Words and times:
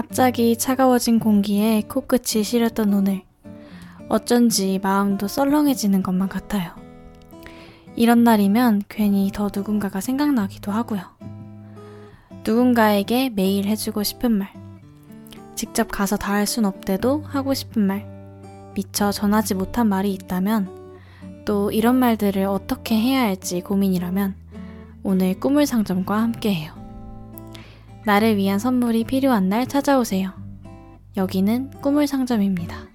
갑자기 0.00 0.56
차가워진 0.56 1.18
공기에 1.18 1.82
코끝이 1.82 2.42
시렸던 2.42 2.94
오늘. 2.94 3.20
어쩐지 4.08 4.80
마음도 4.82 5.28
썰렁해지는 5.28 6.02
것만 6.02 6.30
같아요. 6.30 6.70
이런 7.96 8.24
날이면 8.24 8.84
괜히 8.88 9.30
더 9.30 9.50
누군가가 9.54 10.00
생각나기도 10.00 10.72
하고요. 10.72 11.02
누군가에게 12.46 13.28
매일 13.28 13.66
해주고 13.66 14.02
싶은 14.02 14.32
말. 14.32 14.48
직접 15.54 15.88
가서 15.88 16.16
다 16.16 16.32
할 16.32 16.46
순 16.46 16.64
없대도 16.64 17.24
하고 17.26 17.52
싶은 17.52 17.82
말. 17.82 18.06
미처 18.74 19.12
전하지 19.12 19.54
못한 19.54 19.86
말이 19.86 20.14
있다면 20.14 20.94
또 21.44 21.70
이런 21.72 21.96
말들을 21.96 22.42
어떻게 22.44 22.98
해야 22.98 23.20
할지 23.20 23.60
고민이라면 23.60 24.34
오늘 25.02 25.38
꿈을 25.38 25.66
상점과 25.66 26.22
함께해요. 26.22 26.79
나를 28.06 28.36
위한 28.36 28.58
선물이 28.58 29.04
필요한 29.04 29.48
날 29.48 29.66
찾아오세요. 29.66 30.32
여기는 31.16 31.70
꿈을 31.82 32.06
상점입니다. 32.06 32.88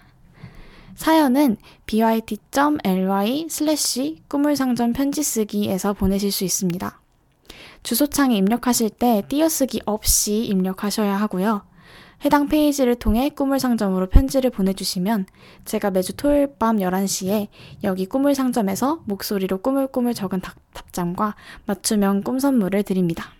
사연은 0.94 1.56
bit.ly 1.86 3.48
슬래시 3.50 4.22
꿈을상점 4.28 4.92
편지 4.92 5.22
쓰기에서 5.22 5.92
보내실 5.92 6.32
수 6.32 6.44
있습니다. 6.44 7.00
주소창에 7.82 8.36
입력하실 8.36 8.90
때 8.90 9.22
띄어쓰기 9.28 9.82
없이 9.84 10.44
입력하셔야 10.44 11.16
하고요. 11.16 11.62
해당 12.24 12.48
페이지를 12.48 12.94
통해 12.94 13.30
꿈을 13.30 13.58
상점으로 13.58 14.08
편지를 14.10 14.50
보내주시면 14.50 15.26
제가 15.64 15.90
매주 15.90 16.14
토요일 16.14 16.54
밤 16.58 16.76
11시에 16.76 17.48
여기 17.82 18.06
꿈을 18.06 18.34
상점에서 18.34 19.02
목소리로 19.06 19.58
꾸물꾸물 19.58 20.14
적은 20.14 20.40
답장과 20.74 21.34
맞춤형 21.64 22.22
꿈 22.22 22.38
선물을 22.38 22.82
드립니다. 22.82 23.32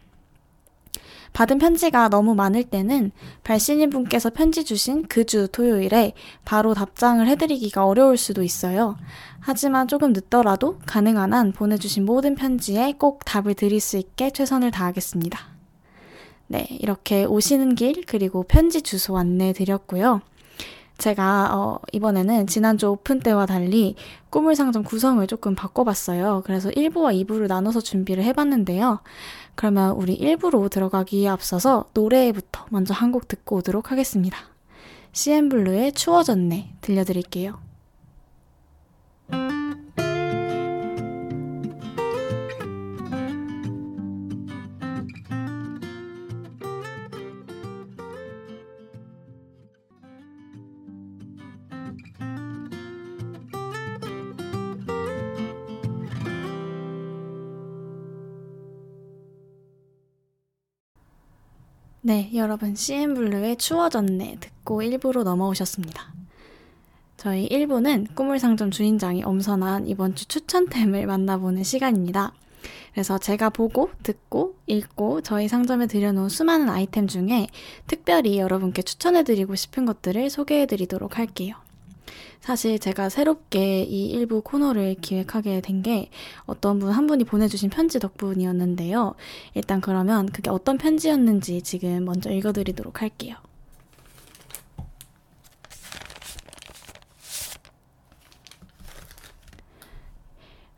받은 1.33 1.59
편지가 1.59 2.09
너무 2.09 2.35
많을 2.35 2.65
때는 2.65 3.13
발신인 3.45 3.91
분께서 3.91 4.31
편지 4.31 4.65
주신 4.65 5.07
그 5.07 5.25
주 5.31 5.47
토요일에 5.47 6.13
바로 6.45 6.75
답장을 6.75 7.25
해드리기가 7.27 7.87
어려울 7.87 8.17
수도 8.17 8.43
있어요. 8.43 8.97
하지만 9.39 9.87
조금 9.87 10.13
늦더라도 10.13 10.79
가능한 10.87 11.33
한 11.33 11.53
보내주신 11.53 12.05
모든 12.05 12.35
편지에 12.35 12.95
꼭 12.99 13.25
답을 13.25 13.55
드릴 13.55 13.81
수 13.81 13.97
있게 13.97 14.31
최선을 14.31 14.73
다하겠습니다. 14.73 15.39
네, 16.49 16.67
이렇게 16.81 17.25
오시는 17.25 17.77
길 17.77 18.03
그리고 18.07 18.43
편지 18.43 18.83
주소 18.83 19.17
안내 19.17 19.53
드렸고요. 19.53 20.21
제가 20.99 21.51
어, 21.55 21.79
이번에는 21.93 22.47
지난주 22.47 22.89
오픈 22.89 23.21
때와 23.21 23.47
달리 23.47 23.95
꿈을 24.29 24.55
상점 24.55 24.83
구성을 24.83 25.25
조금 25.29 25.55
바꿔봤어요. 25.55 26.43
그래서 26.45 26.69
1부와 26.71 27.25
2부를 27.25 27.47
나눠서 27.47 27.81
준비를 27.81 28.23
해봤는데요. 28.25 29.01
그러면 29.61 29.91
우리 29.91 30.17
1부로 30.19 30.71
들어가기에 30.71 31.29
앞서서 31.29 31.91
노래부터 31.93 32.65
먼저 32.71 32.95
한 32.95 33.13
곡 33.13 33.29
듣고 33.29 33.57
오도록 33.57 33.91
하겠습니다. 33.93 34.39
CN블루의 35.13 35.93
추워졌네 35.93 36.77
들려드릴게요. 36.81 37.59
네, 62.11 62.29
여러분 62.35 62.75
CN블루의 62.75 63.55
추워졌네 63.55 64.39
듣고 64.41 64.83
1부로 64.83 65.23
넘어오셨습니다. 65.23 66.13
저희 67.17 67.49
1부는 67.49 68.17
꿈을 68.17 68.41
상점 68.41 68.73
주인장이 68.73 69.23
엄선한 69.23 69.87
이번 69.87 70.17
주 70.17 70.27
추천템을 70.27 71.07
만나보는 71.07 71.63
시간입니다. 71.63 72.33
그래서 72.93 73.17
제가 73.17 73.51
보고, 73.51 73.91
듣고, 74.03 74.57
읽고 74.67 75.21
저희 75.21 75.47
상점에 75.47 75.87
들여놓은 75.87 76.31
수많은 76.31 76.69
아이템 76.69 77.07
중에 77.07 77.47
특별히 77.87 78.41
여러분께 78.41 78.83
추천해드리고 78.83 79.55
싶은 79.55 79.87
것들을 79.87 80.31
소개해드리도록 80.31 81.17
할게요. 81.17 81.55
사실 82.41 82.79
제가 82.79 83.09
새롭게 83.11 83.83
이 83.83 84.07
일부 84.07 84.41
코너를 84.43 84.97
기획하게 85.01 85.61
된 85.61 85.83
게 85.83 86.11
어떤 86.45 86.79
분 86.79 86.91
한 86.91 87.07
분이 87.07 87.25
보내주신 87.25 87.71
편지 87.71 87.99
덕분이었는데요. 88.01 89.15
일단 89.55 89.81
그러면 89.81 90.27
그게 90.27 90.51
어떤 90.51 90.77
편지였는지 90.79 91.63
지금 91.63 92.05
먼저 92.05 92.31
읽어드리도록 92.31 93.01
할게요. 93.03 93.37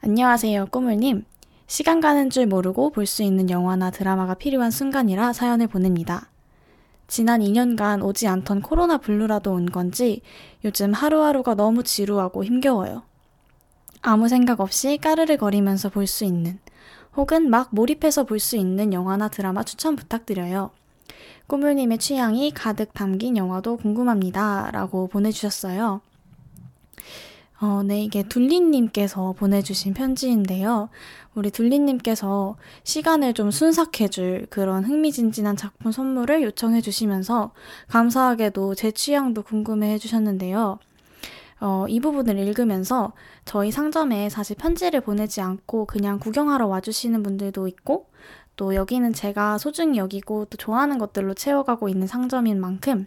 안녕하세요, 0.03 0.67
꾸물님. 0.67 1.25
시간 1.67 2.01
가는 2.01 2.29
줄 2.29 2.47
모르고 2.47 2.91
볼 2.91 3.07
수 3.07 3.23
있는 3.23 3.49
영화나 3.51 3.91
드라마가 3.91 4.35
필요한 4.35 4.71
순간이라 4.71 5.33
사연을 5.33 5.69
보냅니다. 5.69 6.32
지난 7.13 7.43
2년간 7.43 8.03
오지 8.03 8.27
않던 8.27 8.63
코로나 8.63 8.97
블루라도 8.97 9.53
온 9.53 9.67
건지 9.67 10.23
요즘 10.65 10.95
하루하루가 10.95 11.55
너무 11.55 11.83
지루하고 11.83 12.43
힘겨워요. 12.43 13.03
아무 14.01 14.29
생각 14.29 14.61
없이 14.61 14.97
까르르 14.97 15.37
거리면서 15.37 15.91
볼 15.91 16.07
수 16.07 16.25
있는 16.25 16.59
혹은 17.15 17.51
막 17.51 17.69
몰입해서 17.71 18.25
볼 18.25 18.41
수 18.41 18.57
있는 18.57 18.95
영화나 18.95 19.29
드라마 19.29 19.63
추천 19.63 19.95
부탁드려요. 19.95 20.71
꾸물님의 21.49 21.99
취향이 21.99 22.51
가득 22.53 22.95
담긴 22.95 23.37
영화도 23.37 23.77
궁금합니다. 23.77 24.71
라고 24.73 25.07
보내주셨어요. 25.09 26.01
어, 27.63 27.85
네, 27.85 28.03
이게 28.03 28.25
둘리님께서 28.25 29.35
보내주신 29.39 29.95
편지인데요. 29.95 30.89
우리 31.37 31.53
둘리님께서 31.53 32.57
시간을 32.83 33.35
좀 33.35 33.53
순삭해줄 33.53 34.49
그런 34.51 34.85
흥미진진한 34.85 35.57
작품 35.57 35.93
선물을 35.93 36.43
요청해주시면서 36.43 37.53
감사하게도 37.87 38.75
제 38.75 38.91
취향도 38.91 39.45
궁금해 39.45 39.93
해주셨는데요. 39.93 40.81
어, 41.61 41.87
이 41.89 42.01
부분을 42.01 42.37
읽으면서 42.41 43.13
저희 43.45 43.71
상점에 43.71 44.29
사실 44.29 44.57
편지를 44.57 45.01
보내지 45.01 45.41
않고 45.41 45.87
그냥 45.87 46.19
구경하러 46.19 46.67
와주시는 46.67 47.23
분들도 47.23 47.69
있고 47.69 48.09
또 48.57 48.75
여기는 48.75 49.13
제가 49.13 49.59
소중히 49.59 49.99
여기고 49.99 50.47
또 50.47 50.57
좋아하는 50.57 50.99
것들로 50.99 51.35
채워가고 51.35 51.89
있는 51.89 52.09
상점인 52.09 52.61
만큼 52.61 53.07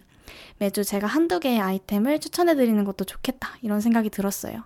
매주 0.58 0.84
제가 0.84 1.06
한두 1.06 1.40
개의 1.40 1.60
아이템을 1.60 2.20
추천해드리는 2.20 2.84
것도 2.84 3.04
좋겠다 3.04 3.56
이런 3.62 3.80
생각이 3.80 4.10
들었어요. 4.10 4.62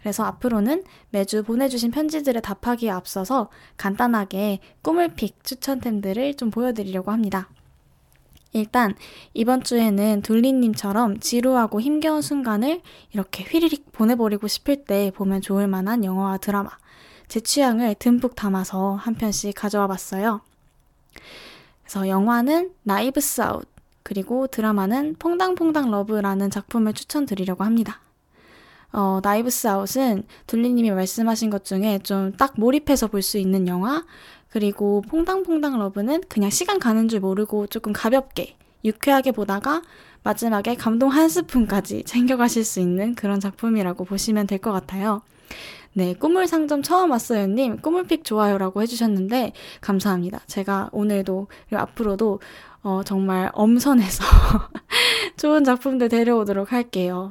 그래서 0.00 0.24
앞으로는 0.24 0.84
매주 1.10 1.42
보내주신 1.42 1.90
편지들에 1.90 2.40
답하기에 2.40 2.90
앞서서 2.90 3.48
간단하게 3.78 4.58
꿈을 4.82 5.14
픽 5.14 5.42
추천템들을 5.42 6.34
좀 6.34 6.50
보여드리려고 6.50 7.10
합니다. 7.10 7.48
일단 8.52 8.94
이번 9.32 9.64
주에는 9.64 10.22
둘리님처럼 10.22 11.20
지루하고 11.20 11.80
힘겨운 11.80 12.22
순간을 12.22 12.82
이렇게 13.12 13.44
휘리릭 13.44 13.92
보내버리고 13.92 14.46
싶을 14.46 14.84
때 14.84 15.10
보면 15.14 15.40
좋을 15.40 15.66
만한 15.66 16.04
영화와 16.04 16.36
드라마, 16.36 16.70
제 17.26 17.40
취향을 17.40 17.96
듬뿍 17.98 18.36
담아서 18.36 18.94
한 18.94 19.14
편씩 19.14 19.54
가져와 19.56 19.88
봤어요. 19.88 20.42
그래서 21.82 22.08
영화는 22.08 22.72
나이브스 22.82 23.40
아웃, 23.40 23.73
그리고 24.04 24.46
드라마는 24.46 25.16
퐁당퐁당 25.18 25.90
러브라는 25.90 26.50
작품을 26.50 26.92
추천드리려고 26.92 27.64
합니다. 27.64 28.00
어, 28.92 29.18
나이브스 29.24 29.66
아웃은 29.66 30.22
둘리님이 30.46 30.92
말씀하신 30.92 31.50
것 31.50 31.64
중에 31.64 31.98
좀 32.04 32.32
딱 32.38 32.54
몰입해서 32.56 33.08
볼 33.08 33.22
수 33.22 33.38
있는 33.38 33.66
영화, 33.66 34.04
그리고 34.50 35.02
퐁당퐁당 35.08 35.78
러브는 35.80 36.22
그냥 36.28 36.50
시간 36.50 36.78
가는 36.78 37.08
줄 37.08 37.18
모르고 37.18 37.66
조금 37.66 37.92
가볍게, 37.92 38.56
유쾌하게 38.84 39.32
보다가 39.32 39.82
마지막에 40.22 40.74
감동 40.76 41.08
한 41.10 41.28
스푼까지 41.28 42.04
챙겨가실 42.06 42.64
수 42.64 42.78
있는 42.80 43.14
그런 43.16 43.40
작품이라고 43.40 44.04
보시면 44.04 44.46
될 44.46 44.58
것 44.60 44.70
같아요. 44.72 45.22
네, 45.96 46.12
꿈을 46.12 46.48
상점 46.48 46.82
처음 46.82 47.12
왔어요님, 47.12 47.78
꿈을픽 47.78 48.24
좋아요라고 48.24 48.82
해주셨는데, 48.82 49.52
감사합니다. 49.80 50.40
제가 50.48 50.88
오늘도, 50.90 51.46
그리고 51.68 51.82
앞으로도, 51.82 52.40
어, 52.82 53.02
정말 53.04 53.50
엄선해서 53.54 54.24
좋은 55.38 55.62
작품들 55.62 56.08
데려오도록 56.08 56.72
할게요. 56.72 57.30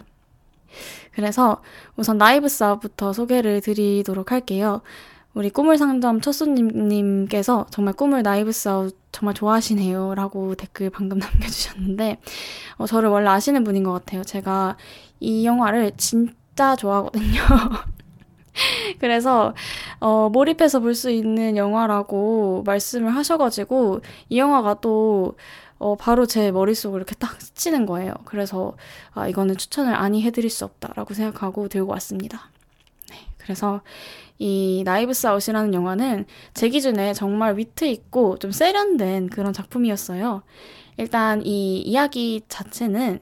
그래서 1.11 1.61
우선 1.97 2.17
나이브 2.17 2.47
사업부터 2.47 3.11
소개를 3.11 3.59
드리도록 3.59 4.31
할게요. 4.31 4.81
우리 5.33 5.49
꿈을 5.49 5.77
상점 5.77 6.21
첫 6.21 6.31
손님님께서 6.31 7.67
정말 7.69 7.93
꿈을 7.93 8.23
나이브 8.23 8.53
사웃 8.53 8.97
정말 9.11 9.35
좋아하시네요. 9.35 10.15
라고 10.15 10.55
댓글 10.55 10.89
방금 10.89 11.19
남겨주셨는데, 11.19 12.17
어, 12.77 12.87
저를 12.87 13.09
원래 13.09 13.29
아시는 13.29 13.65
분인 13.65 13.83
것 13.83 13.91
같아요. 13.91 14.23
제가 14.23 14.77
이 15.19 15.45
영화를 15.45 15.91
진짜 15.97 16.77
좋아하거든요. 16.77 17.41
그래서, 18.99 19.53
어, 19.99 20.29
몰입해서 20.29 20.79
볼 20.79 20.93
수 20.95 21.09
있는 21.09 21.57
영화라고 21.57 22.63
말씀을 22.65 23.15
하셔가지고, 23.15 24.01
이 24.29 24.37
영화가 24.37 24.75
또, 24.81 25.35
어, 25.79 25.95
바로 25.95 26.25
제 26.25 26.51
머릿속으로 26.51 26.99
이렇게 26.99 27.15
딱 27.15 27.41
스치는 27.41 27.85
거예요. 27.85 28.13
그래서, 28.25 28.75
아, 29.13 29.27
이거는 29.27 29.57
추천을 29.57 29.95
아니 29.95 30.21
해드릴 30.23 30.49
수 30.49 30.65
없다라고 30.65 31.13
생각하고 31.13 31.67
들고 31.67 31.91
왔습니다. 31.93 32.49
네, 33.09 33.17
그래서 33.37 33.81
이 34.39 34.83
나이브스 34.85 35.27
아웃이라는 35.27 35.73
영화는 35.73 36.25
제 36.53 36.69
기준에 36.69 37.13
정말 37.13 37.57
위트 37.57 37.85
있고 37.85 38.37
좀 38.39 38.51
세련된 38.51 39.29
그런 39.29 39.53
작품이었어요. 39.53 40.43
일단 40.97 41.45
이 41.45 41.79
이야기 41.79 42.41
자체는 42.47 43.19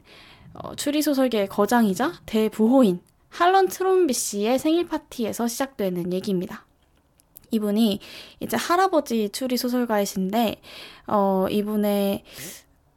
어, 0.54 0.76
추리소설계의 0.76 1.48
거장이자 1.48 2.14
대부호인 2.26 3.00
할런 3.32 3.70
트롬비 3.70 4.14
씨의 4.14 4.60
생일 4.60 4.88
파티에서 4.88 5.48
시작되는 5.48 6.14
얘기입니다. 6.14 6.66
이분이 7.50 8.00
이제 8.40 8.58
할아버지 8.58 9.30
추리 9.30 9.58
소설가이신데, 9.58 10.62
어, 11.08 11.48
이분의, 11.50 12.24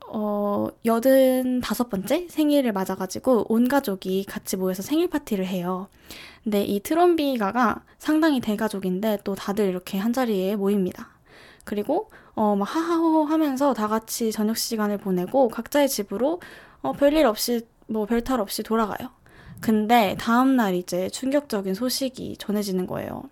어, 0.08 0.68
여든 0.84 1.60
다섯 1.60 1.88
번째 1.88 2.26
생일을 2.28 2.72
맞아가지고 2.72 3.46
온 3.48 3.68
가족이 3.68 4.24
같이 4.24 4.56
모여서 4.56 4.82
생일 4.82 5.08
파티를 5.08 5.46
해요. 5.46 5.88
근데 6.42 6.62
이 6.62 6.80
트롬비가가 6.80 7.82
상당히 7.98 8.40
대가족인데 8.40 9.20
또 9.24 9.34
다들 9.34 9.66
이렇게 9.66 9.98
한 9.98 10.12
자리에 10.12 10.56
모입니다. 10.56 11.08
그리고 11.64 12.10
어, 12.34 12.54
막 12.54 12.64
하하호호 12.64 13.24
하면서 13.24 13.72
다 13.72 13.88
같이 13.88 14.30
저녁 14.30 14.58
시간을 14.58 14.98
보내고 14.98 15.48
각자의 15.48 15.88
집으로 15.88 16.40
어, 16.82 16.92
별일 16.92 17.24
없이 17.26 17.66
뭐 17.86 18.06
별탈 18.06 18.40
없이 18.40 18.62
돌아가요. 18.62 19.08
근데 19.64 20.14
다음날 20.20 20.74
이제 20.74 21.08
충격적인 21.08 21.72
소식이 21.72 22.36
전해지는 22.36 22.86
거예요. 22.86 23.22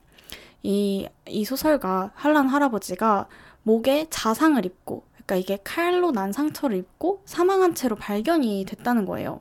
이, 0.62 1.06
이 1.28 1.44
소설가 1.44 2.10
한란 2.14 2.48
할아버지가 2.48 3.28
목에 3.64 4.06
자상을 4.08 4.64
입고, 4.64 5.04
그러니까 5.10 5.36
이게 5.36 5.58
칼로 5.62 6.10
난 6.10 6.32
상처를 6.32 6.78
입고 6.78 7.20
사망한 7.26 7.74
채로 7.74 7.96
발견이 7.96 8.64
됐다는 8.66 9.04
거예요. 9.04 9.40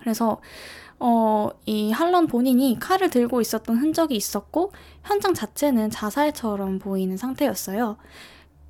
그래서 0.00 0.40
어, 0.98 1.50
이 1.66 1.92
할런 1.92 2.26
본인이 2.26 2.78
칼을 2.80 3.10
들고 3.10 3.42
있었던 3.42 3.76
흔적이 3.76 4.16
있었고, 4.16 4.72
현장 5.04 5.34
자체는 5.34 5.90
자살처럼 5.90 6.78
보이는 6.78 7.18
상태였어요. 7.18 7.98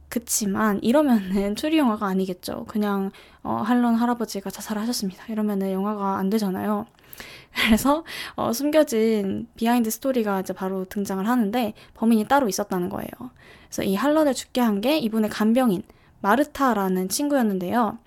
그치만 0.08 0.80
이러면은 0.82 1.54
추리 1.54 1.78
영화가 1.78 2.04
아니겠죠. 2.04 2.64
그냥 2.66 3.12
어, 3.44 3.58
할런 3.58 3.94
할아버지가 3.94 4.50
자살하셨습니다. 4.50 5.26
이러면은 5.28 5.70
영화가 5.70 6.16
안 6.16 6.30
되잖아요. 6.30 6.86
그래서 7.66 8.04
어, 8.36 8.52
숨겨진 8.52 9.48
비하인드 9.56 9.90
스토리가 9.90 10.40
이제 10.40 10.52
바로 10.52 10.84
등장을 10.84 11.26
하는데 11.26 11.74
범인이 11.94 12.26
따로 12.28 12.48
있었다는 12.48 12.88
거예요. 12.88 13.10
그래서 13.68 13.82
이 13.82 13.94
할런을 13.94 14.34
죽게 14.34 14.60
한 14.60 14.80
게 14.80 14.98
이분의 14.98 15.30
간병인 15.30 15.82
마르타라는 16.20 17.08
친구였는데요. 17.08 17.98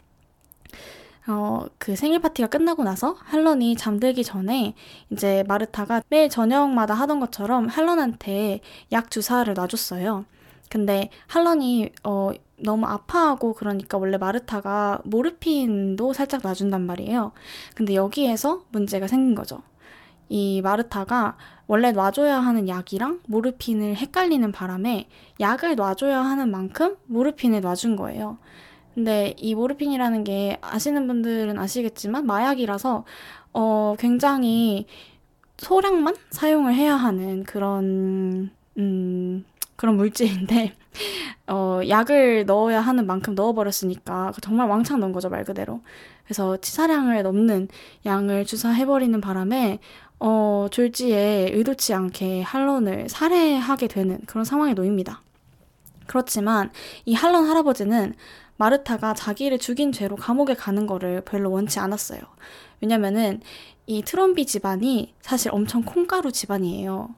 어, 1.27 1.65
그 1.77 1.95
생일 1.95 2.19
파티가 2.19 2.47
끝나고 2.49 2.83
나서 2.83 3.15
할런이 3.19 3.75
잠들기 3.75 4.23
전에 4.23 4.73
이제 5.11 5.43
마르타가 5.47 6.01
매일 6.09 6.29
저녁마다 6.29 6.93
하던 6.95 7.19
것처럼 7.19 7.67
할런한테 7.67 8.61
약 8.91 9.11
주사를 9.11 9.53
놔줬어요. 9.53 10.25
근데 10.69 11.09
할런이 11.27 11.91
어, 12.03 12.31
너무 12.63 12.85
아파하고 12.85 13.53
그러니까 13.53 13.97
원래 13.97 14.17
마르타가 14.17 15.01
모르핀도 15.05 16.13
살짝 16.13 16.41
놔준단 16.43 16.81
말이에요. 16.85 17.31
근데 17.75 17.95
여기에서 17.95 18.63
문제가 18.71 19.07
생긴 19.07 19.35
거죠. 19.35 19.61
이 20.29 20.61
마르타가 20.61 21.37
원래 21.67 21.91
놔줘야 21.91 22.39
하는 22.39 22.67
약이랑 22.67 23.19
모르핀을 23.27 23.95
헷갈리는 23.95 24.51
바람에 24.51 25.07
약을 25.39 25.75
놔줘야 25.75 26.21
하는 26.21 26.49
만큼 26.51 26.95
모르핀을 27.07 27.61
놔준 27.61 27.95
거예요. 27.95 28.37
근데 28.93 29.33
이 29.37 29.55
모르핀이라는 29.55 30.23
게 30.23 30.57
아시는 30.61 31.07
분들은 31.07 31.57
아시겠지만 31.57 32.25
마약이라서 32.25 33.05
어 33.53 33.95
굉장히 33.99 34.85
소량만 35.57 36.15
사용을 36.31 36.73
해야 36.75 36.95
하는 36.95 37.43
그런 37.43 38.51
음 38.77 39.45
그런 39.81 39.97
물질인데 39.97 40.75
어 41.47 41.81
약을 41.87 42.45
넣어야 42.45 42.81
하는 42.81 43.07
만큼 43.07 43.33
넣어버렸으니까 43.33 44.31
정말 44.39 44.69
왕창 44.69 44.99
넣은 44.99 45.11
거죠 45.11 45.27
말 45.29 45.43
그대로 45.43 45.81
그래서 46.23 46.55
치사량을 46.57 47.23
넘는 47.23 47.67
양을 48.05 48.45
주사해버리는 48.45 49.19
바람에 49.19 49.79
어 50.19 50.67
졸지에 50.69 51.49
의도치 51.53 51.95
않게 51.95 52.43
할런을 52.43 53.09
살해하게 53.09 53.87
되는 53.87 54.19
그런 54.27 54.45
상황에 54.45 54.75
놓입니다. 54.75 55.23
그렇지만 56.05 56.69
이 57.05 57.15
할런 57.15 57.49
할아버지는 57.49 58.13
마르타가 58.57 59.15
자기를 59.15 59.57
죽인 59.57 59.91
죄로 59.91 60.15
감옥에 60.15 60.53
가는 60.53 60.85
거를 60.85 61.21
별로 61.21 61.49
원치 61.49 61.79
않았어요. 61.79 62.21
왜냐면은 62.81 63.41
이 63.87 64.03
트럼비 64.03 64.45
집안이 64.45 65.15
사실 65.21 65.49
엄청 65.51 65.81
콩가루 65.81 66.31
집안이에요. 66.31 67.09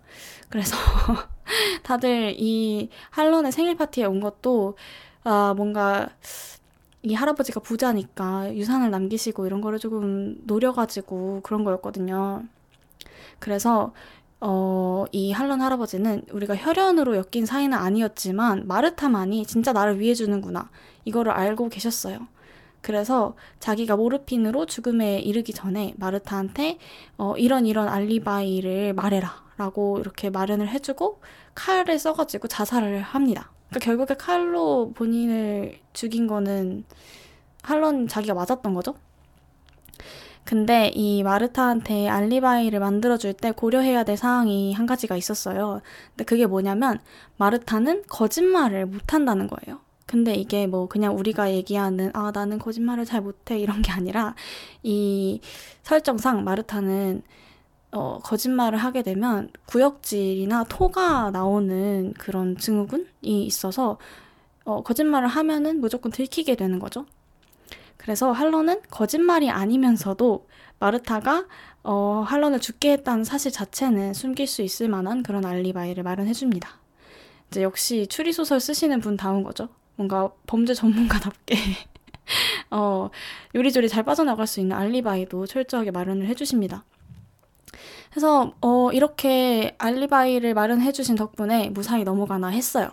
그래서 0.54 0.76
다들 1.82 2.36
이 2.38 2.88
할런의 3.10 3.52
생일 3.52 3.76
파티에 3.76 4.06
온 4.06 4.20
것도 4.20 4.78
아 5.24 5.56
뭔가 5.58 6.10
이 7.02 7.16
할아버지가 7.16 7.60
부자니까 7.60 8.56
유산을 8.56 8.92
남기시고 8.92 9.48
이런 9.48 9.62
거를 9.62 9.80
조금 9.80 10.36
노려가지고 10.44 11.40
그런 11.42 11.64
거였거든요. 11.64 12.44
그래서 13.40 13.94
어, 14.42 15.06
이 15.12 15.32
할런 15.32 15.60
할아버지는 15.60 16.22
우리가 16.32 16.56
혈연으로 16.56 17.16
엮인 17.16 17.48
사이는 17.48 17.76
아니었지만 17.76 18.68
마르타만이 18.68 19.48
진짜 19.48 19.74
나를 19.74 20.00
위해 20.00 20.14
주는구나. 20.14 20.70
이거를 21.04 21.32
알고 21.32 21.70
계셨어요. 21.70 22.28
그래서 22.82 23.34
자기가 23.60 23.96
모르핀으로 23.96 24.68
죽음에 24.68 25.18
이르기 25.18 25.52
전에 25.52 25.96
마르타한테 25.98 26.78
어, 27.18 27.34
이런 27.38 27.66
이런 27.66 27.88
알리바이를 27.88 28.94
말해라 28.94 29.43
라고 29.64 29.98
이렇게 30.00 30.30
마련을 30.30 30.68
해주고 30.68 31.22
칼을 31.56 31.98
써가지고 31.98 32.50
자살을 32.50 33.02
합니다. 33.02 33.52
그러니까 33.70 33.86
결국에 33.86 34.14
칼로 34.16 34.92
본인을 34.94 35.80
죽인 35.94 36.28
거는 36.28 36.84
할런 37.62 38.10
자기가 38.10 38.34
맞았던 38.34 38.74
거죠. 38.74 38.96
근데 40.44 40.92
이 40.94 41.24
마르타한테 41.24 42.10
알리바이를 42.10 42.82
만들어줄 42.82 43.34
때 43.34 43.52
고려해야 43.54 44.04
될 44.04 44.18
사항이 44.18 44.74
한 44.74 44.86
가지가 44.86 45.16
있었어요. 45.16 45.82
근데 46.10 46.26
그게 46.26 46.46
뭐냐면 46.46 47.00
마르타는 47.38 48.04
거짓말을 48.10 48.86
못한다는 48.86 49.48
거예요. 49.48 49.80
근데 50.06 50.34
이게 50.36 50.68
뭐 50.68 50.90
그냥 50.90 51.18
우리가 51.18 51.52
얘기하는 51.54 52.12
아 52.14 52.32
나는 52.36 52.60
거짓말을 52.60 53.06
잘 53.06 53.22
못해 53.22 53.58
이런 53.58 53.82
게 53.82 53.94
아니라 53.94 54.36
이 54.84 55.40
설정상 55.84 56.44
마르타는 56.44 57.24
어, 57.94 58.20
거짓말을 58.24 58.80
하게 58.80 59.04
되면 59.04 59.50
구역질이나 59.68 60.66
토가 60.66 61.30
나오는 61.30 62.14
그런 62.18 62.58
증후군이 62.58 63.46
있어서 63.46 64.00
어, 64.66 64.82
거짓말을 64.82 65.28
하면은 65.28 65.80
무조건 65.80 66.12
들키게 66.12 66.56
되는 66.56 66.80
거죠. 66.80 67.06
그래서 67.98 68.32
할런은 68.32 68.82
거짓말이 68.90 69.50
아니면서도 69.50 70.48
마르타가 70.80 71.46
어, 71.84 72.24
할런을 72.26 72.60
죽게 72.60 72.94
했다는 72.94 73.24
사실 73.26 73.52
자체는 73.52 74.14
숨길 74.14 74.48
수 74.48 74.64
있을 74.64 74.90
만한 74.90 75.22
그런 75.22 75.46
알리바이를 75.46 76.04
마련해 76.04 76.34
줍니다. 76.34 76.80
이제 77.50 77.62
역시 77.62 78.08
추리소설 78.08 78.60
쓰시는 78.60 79.02
분다운 79.02 79.44
거죠. 79.44 79.70
뭔가 79.96 80.32
범죄 80.48 80.74
전문가답게 80.74 81.56
어, 82.72 83.12
요리조리 83.54 83.88
잘 83.88 84.02
빠져나갈 84.04 84.48
수 84.48 84.60
있는 84.60 84.76
알리바이도 84.76 85.46
철저하게 85.46 85.92
마련을 85.92 86.26
해주십니다. 86.26 86.84
그래서 88.12 88.54
어, 88.62 88.92
이렇게 88.92 89.76
알리바이를 89.78 90.54
마련해 90.54 90.92
주신 90.92 91.16
덕분에 91.16 91.70
무사히 91.70 92.04
넘어가나 92.04 92.48
했어요. 92.48 92.90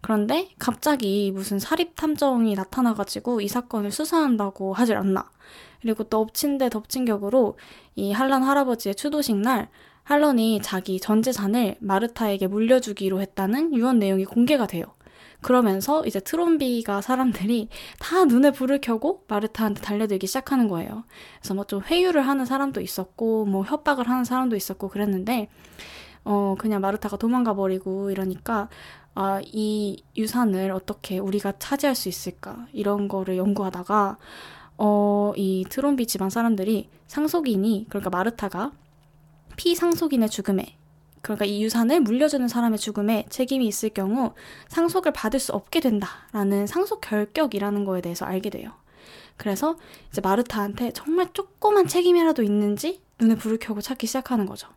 그런데 0.00 0.50
갑자기 0.58 1.32
무슨 1.34 1.58
사립 1.58 1.96
탐정이 1.96 2.54
나타나가지고 2.54 3.40
이 3.40 3.48
사건을 3.48 3.90
수사한다고 3.90 4.72
하질 4.72 4.96
않나. 4.96 5.30
그리고 5.80 6.04
또 6.04 6.20
엎친 6.20 6.58
데 6.58 6.68
덮친 6.68 7.04
격으로 7.04 7.58
이 7.94 8.12
할란 8.12 8.42
할아버지의 8.42 8.94
추도식 8.94 9.36
날 9.36 9.68
할런이 10.04 10.60
자기 10.62 11.00
전 11.00 11.22
재산을 11.22 11.76
마르타에게 11.80 12.46
물려주기로 12.46 13.20
했다는 13.20 13.74
유언 13.74 13.98
내용이 13.98 14.24
공개가 14.24 14.66
돼요. 14.66 14.95
그러면서 15.46 16.04
이제 16.04 16.18
트롬비가 16.18 17.00
사람들이 17.00 17.68
다 18.00 18.24
눈에 18.24 18.50
불을 18.50 18.80
켜고 18.80 19.22
마르타한테 19.28 19.80
달려들기 19.80 20.26
시작하는 20.26 20.66
거예요. 20.66 21.04
그래서 21.40 21.54
뭐 21.54 21.64
좀 21.66 21.82
회유를 21.84 22.26
하는 22.26 22.44
사람도 22.44 22.80
있었고, 22.80 23.44
뭐 23.44 23.62
협박을 23.62 24.08
하는 24.08 24.24
사람도 24.24 24.56
있었고 24.56 24.88
그랬는데, 24.88 25.48
어, 26.24 26.56
그냥 26.58 26.80
마르타가 26.80 27.16
도망가 27.16 27.54
버리고 27.54 28.10
이러니까, 28.10 28.68
아, 29.14 29.40
이 29.44 30.02
유산을 30.16 30.72
어떻게 30.72 31.18
우리가 31.20 31.52
차지할 31.60 31.94
수 31.94 32.08
있을까? 32.08 32.66
이런 32.72 33.06
거를 33.06 33.36
연구하다가, 33.36 34.18
어, 34.78 35.32
이 35.36 35.64
트롬비 35.68 36.06
집안 36.08 36.28
사람들이 36.28 36.88
상속인이, 37.06 37.86
그러니까 37.88 38.10
마르타가 38.10 38.72
피상속인의 39.56 40.28
죽음에 40.28 40.76
그러니까 41.26 41.44
이 41.44 41.64
유산을 41.64 42.02
물려주는 42.02 42.46
사람의 42.46 42.78
죽음에 42.78 43.26
책임이 43.30 43.66
있을 43.66 43.88
경우 43.88 44.32
상속을 44.68 45.12
받을 45.12 45.40
수 45.40 45.52
없게 45.52 45.80
된다라는 45.80 46.68
상속 46.68 47.00
결격이라는 47.00 47.84
거에 47.84 48.00
대해서 48.00 48.24
알게 48.24 48.48
돼요. 48.48 48.70
그래서 49.36 49.76
이제 50.08 50.20
마르타한테 50.20 50.92
정말 50.92 51.32
조그만 51.32 51.88
책임이라도 51.88 52.44
있는지 52.44 53.02
눈에 53.18 53.34
불을 53.34 53.58
켜고 53.58 53.80
찾기 53.80 54.06
시작하는 54.06 54.46
거죠. 54.46 54.68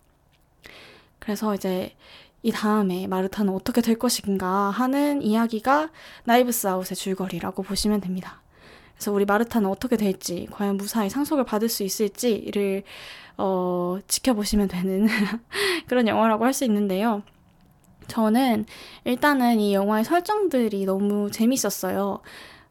그래서 1.20 1.54
이제 1.54 1.96
이 2.42 2.52
다음에 2.52 3.06
마르타는 3.06 3.54
어떻게 3.54 3.82
될 3.82 4.00
것인가 4.00 4.72
하는 4.72 5.22
이야기가 5.22 5.92
나이브스 6.24 6.66
아웃의 6.66 6.96
줄거리라고 6.96 7.62
보시면 7.62 8.02
됩니다. 8.02 8.42
그래서 9.00 9.14
우리 9.14 9.26
마르타는 9.26 9.70
어떻게 9.70 9.98
될지, 9.98 10.48
과연 10.52 10.78
무사히 10.78 11.10
상속을 11.10 11.46
받을 11.46 11.70
수 11.70 11.84
있을지를 11.84 12.84
어, 13.38 13.98
지켜보시면 14.08 14.68
되는 14.68 15.08
그런 15.88 16.08
영화라고 16.08 16.44
할 16.46 16.54
수 16.54 16.66
있는데요. 16.66 17.24
저는 18.08 18.66
일단은 19.06 19.60
이 19.60 19.74
영화의 19.74 20.04
설정들이 20.04 20.86
너무 20.86 21.32
재밌었어요. 21.32 22.20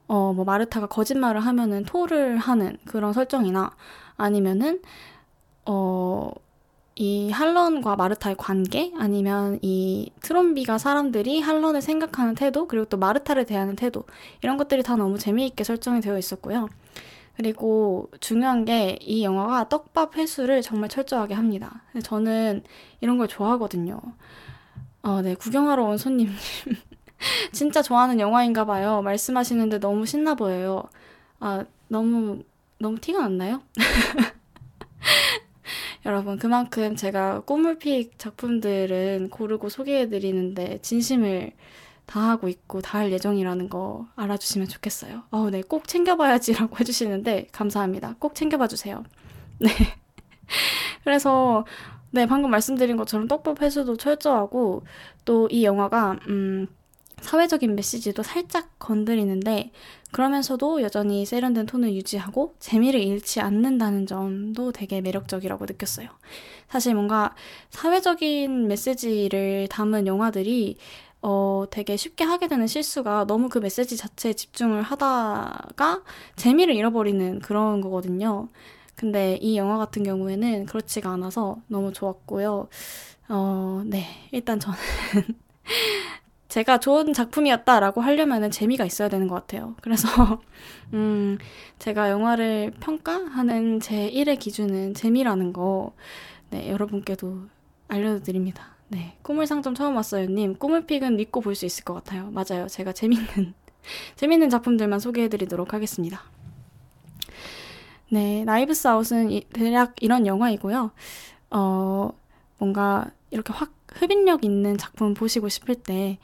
어, 0.08 0.32
뭐 0.34 0.44
마르타가 0.44 0.86
거짓말을 0.88 1.40
하면은 1.40 1.84
토를 1.84 2.38
하는 2.38 2.76
그런 2.86 3.12
설정이나 3.12 3.70
아니면은 4.16 4.82
어, 5.66 6.30
이 7.00 7.30
할런과 7.30 7.96
마르타의 7.96 8.36
관계 8.36 8.92
아니면 8.98 9.58
이 9.62 10.10
트롬비가 10.22 10.78
사람들이 10.78 11.40
할런을 11.40 11.80
생각하는 11.80 12.34
태도 12.34 12.66
그리고 12.66 12.86
또 12.86 12.96
마르타를 12.96 13.46
대하는 13.46 13.76
태도 13.76 14.04
이런 14.42 14.56
것들이 14.56 14.82
다 14.82 14.96
너무 14.96 15.16
재미있게 15.18 15.62
설정이 15.64 16.00
되어 16.00 16.18
있었고요. 16.18 16.68
그리고 17.36 18.10
중요한 18.20 18.64
게 18.64 18.98
이 19.00 19.22
영화가 19.24 19.68
떡밥 19.68 20.16
회수를 20.16 20.60
정말 20.62 20.88
철저하게 20.88 21.34
합니다. 21.34 21.82
저는 22.02 22.64
이런 23.00 23.16
걸 23.18 23.28
좋아하거든요. 23.28 24.00
어, 25.02 25.22
네, 25.22 25.34
구경하러 25.34 25.84
온 25.84 25.98
손님님. 25.98 26.34
진짜 27.52 27.82
좋아하는 27.82 28.20
영화인가 28.20 28.64
봐요. 28.64 29.02
말씀하시는데 29.02 29.78
너무 29.80 30.06
신나 30.06 30.34
보여요. 30.34 30.84
아, 31.40 31.64
너무, 31.88 32.42
너무 32.78 32.98
티가 33.00 33.20
났나요? 33.20 33.62
여러분, 36.06 36.38
그만큼 36.38 36.96
제가 36.96 37.40
꼬물픽 37.40 38.18
작품들은 38.18 39.30
고르고 39.30 39.68
소개해드리는데 39.68 40.78
진심을 40.82 41.52
다하고 42.06 42.48
있고 42.48 42.80
다할 42.80 43.12
예정이라는 43.12 43.68
거 43.68 44.06
알아주시면 44.16 44.68
좋겠어요. 44.68 45.24
어, 45.30 45.50
네, 45.50 45.62
꼭 45.62 45.86
챙겨봐야지라고 45.88 46.76
해주시는데 46.80 47.48
감사합니다. 47.52 48.16
꼭 48.18 48.34
챙겨봐 48.34 48.68
주세요. 48.68 49.04
네. 49.60 49.70
그래서 51.04 51.64
네, 52.10 52.26
방금 52.26 52.50
말씀드린 52.50 52.96
것처럼 52.96 53.28
떡밥 53.28 53.60
회수도 53.62 53.96
철저하고 53.96 54.84
또 55.24 55.48
이 55.50 55.64
영화가 55.64 56.18
음, 56.28 56.66
사회적인 57.20 57.74
메시지도 57.74 58.22
살짝 58.22 58.78
건드리는데 58.78 59.70
그러면서도 60.12 60.82
여전히 60.82 61.26
세련된 61.26 61.66
톤을 61.66 61.94
유지하고 61.94 62.54
재미를 62.58 63.00
잃지 63.00 63.40
않는다는 63.40 64.06
점도 64.06 64.72
되게 64.72 65.00
매력적이라고 65.00 65.66
느꼈어요. 65.66 66.08
사실 66.68 66.94
뭔가 66.94 67.34
사회적인 67.70 68.68
메시지를 68.68 69.68
담은 69.68 70.06
영화들이 70.06 70.78
어, 71.20 71.64
되게 71.70 71.96
쉽게 71.96 72.24
하게 72.24 72.46
되는 72.48 72.66
실수가 72.66 73.26
너무 73.26 73.48
그 73.48 73.58
메시지 73.58 73.96
자체에 73.96 74.34
집중을 74.34 74.82
하다가 74.82 76.02
재미를 76.36 76.74
잃어버리는 76.76 77.40
그런 77.40 77.80
거거든요. 77.80 78.48
근데 78.94 79.36
이 79.40 79.56
영화 79.56 79.78
같은 79.78 80.02
경우에는 80.02 80.66
그렇지가 80.66 81.10
않아서 81.10 81.58
너무 81.68 81.92
좋았고요. 81.92 82.68
어, 83.28 83.82
네. 83.84 84.06
일단 84.32 84.58
저는 84.60 84.78
제가 86.48 86.78
좋은 86.80 87.12
작품이었다라고 87.12 88.00
하려면은 88.00 88.50
재미가 88.50 88.84
있어야 88.86 89.08
되는 89.08 89.28
것 89.28 89.34
같아요. 89.34 89.74
그래서, 89.82 90.08
음, 90.94 91.38
제가 91.78 92.10
영화를 92.10 92.72
평가하는 92.80 93.80
제 93.80 94.10
1의 94.10 94.38
기준은 94.38 94.94
재미라는 94.94 95.52
거, 95.52 95.92
네, 96.50 96.70
여러분께도 96.70 97.42
알려드립니다. 97.88 98.76
네. 98.88 99.16
꿈을 99.22 99.46
상점 99.46 99.74
처음 99.74 99.96
왔어요님. 99.96 100.56
꿈을 100.56 100.86
픽은 100.86 101.16
믿고 101.16 101.42
볼 101.42 101.54
수 101.54 101.66
있을 101.66 101.84
것 101.84 101.92
같아요. 101.94 102.30
맞아요. 102.30 102.66
제가 102.68 102.92
재밌는, 102.92 103.52
재밌는 104.16 104.48
작품들만 104.48 105.00
소개해드리도록 105.00 105.74
하겠습니다. 105.74 106.22
네. 108.10 108.44
나이브스 108.44 108.88
아웃은 108.88 109.30
이, 109.30 109.42
대략 109.52 109.94
이런 110.00 110.26
영화이고요. 110.26 110.90
어, 111.50 112.10
뭔가 112.58 113.10
이렇게 113.30 113.52
확 113.52 113.72
흡인력 113.94 114.44
있는 114.44 114.76
작품 114.78 115.14
보시고 115.14 115.48
싶을 115.48 115.74
때 115.74 116.18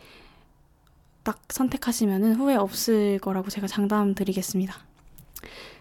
딱 1.24 1.40
선택하시면 1.48 2.34
후회 2.34 2.54
없을 2.54 3.18
거라고 3.18 3.48
제가 3.48 3.66
장담 3.66 4.14
드리겠습니다. 4.14 4.74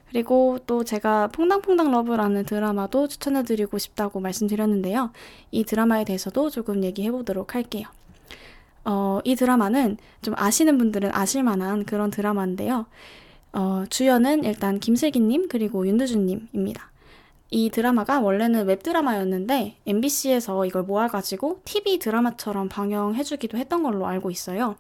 그리고 0.09 0.57
또 0.65 0.83
제가 0.83 1.27
퐁당퐁당 1.27 1.91
러브라는 1.91 2.45
드라마도 2.45 3.07
추천해드리고 3.07 3.77
싶다고 3.77 4.19
말씀드렸는데요. 4.21 5.11
이 5.51 5.65
드라마에 5.65 6.05
대해서도 6.05 6.49
조금 6.49 6.83
얘기해 6.83 7.11
보도록 7.11 7.55
할게요. 7.55 7.87
어, 8.85 9.19
이 9.23 9.35
드라마는 9.35 9.97
좀 10.21 10.33
아시는 10.37 10.77
분들은 10.77 11.11
아실만한 11.13 11.85
그런 11.85 12.09
드라마인데요. 12.09 12.85
어, 13.53 13.83
주연은 13.89 14.45
일단 14.45 14.79
김슬기님 14.79 15.47
그리고 15.49 15.85
윤두준님입니다. 15.87 16.92
이 17.53 17.69
드라마가 17.69 18.19
원래는 18.19 18.65
웹드라마였는데 18.65 19.77
MBC에서 19.85 20.65
이걸 20.65 20.81
모아가지고 20.81 21.61
TV 21.65 21.99
드라마처럼 21.99 22.67
방영해주기도 22.67 23.59
했던 23.59 23.83
걸로 23.83 24.07
알고 24.07 24.31
있어요. 24.31 24.75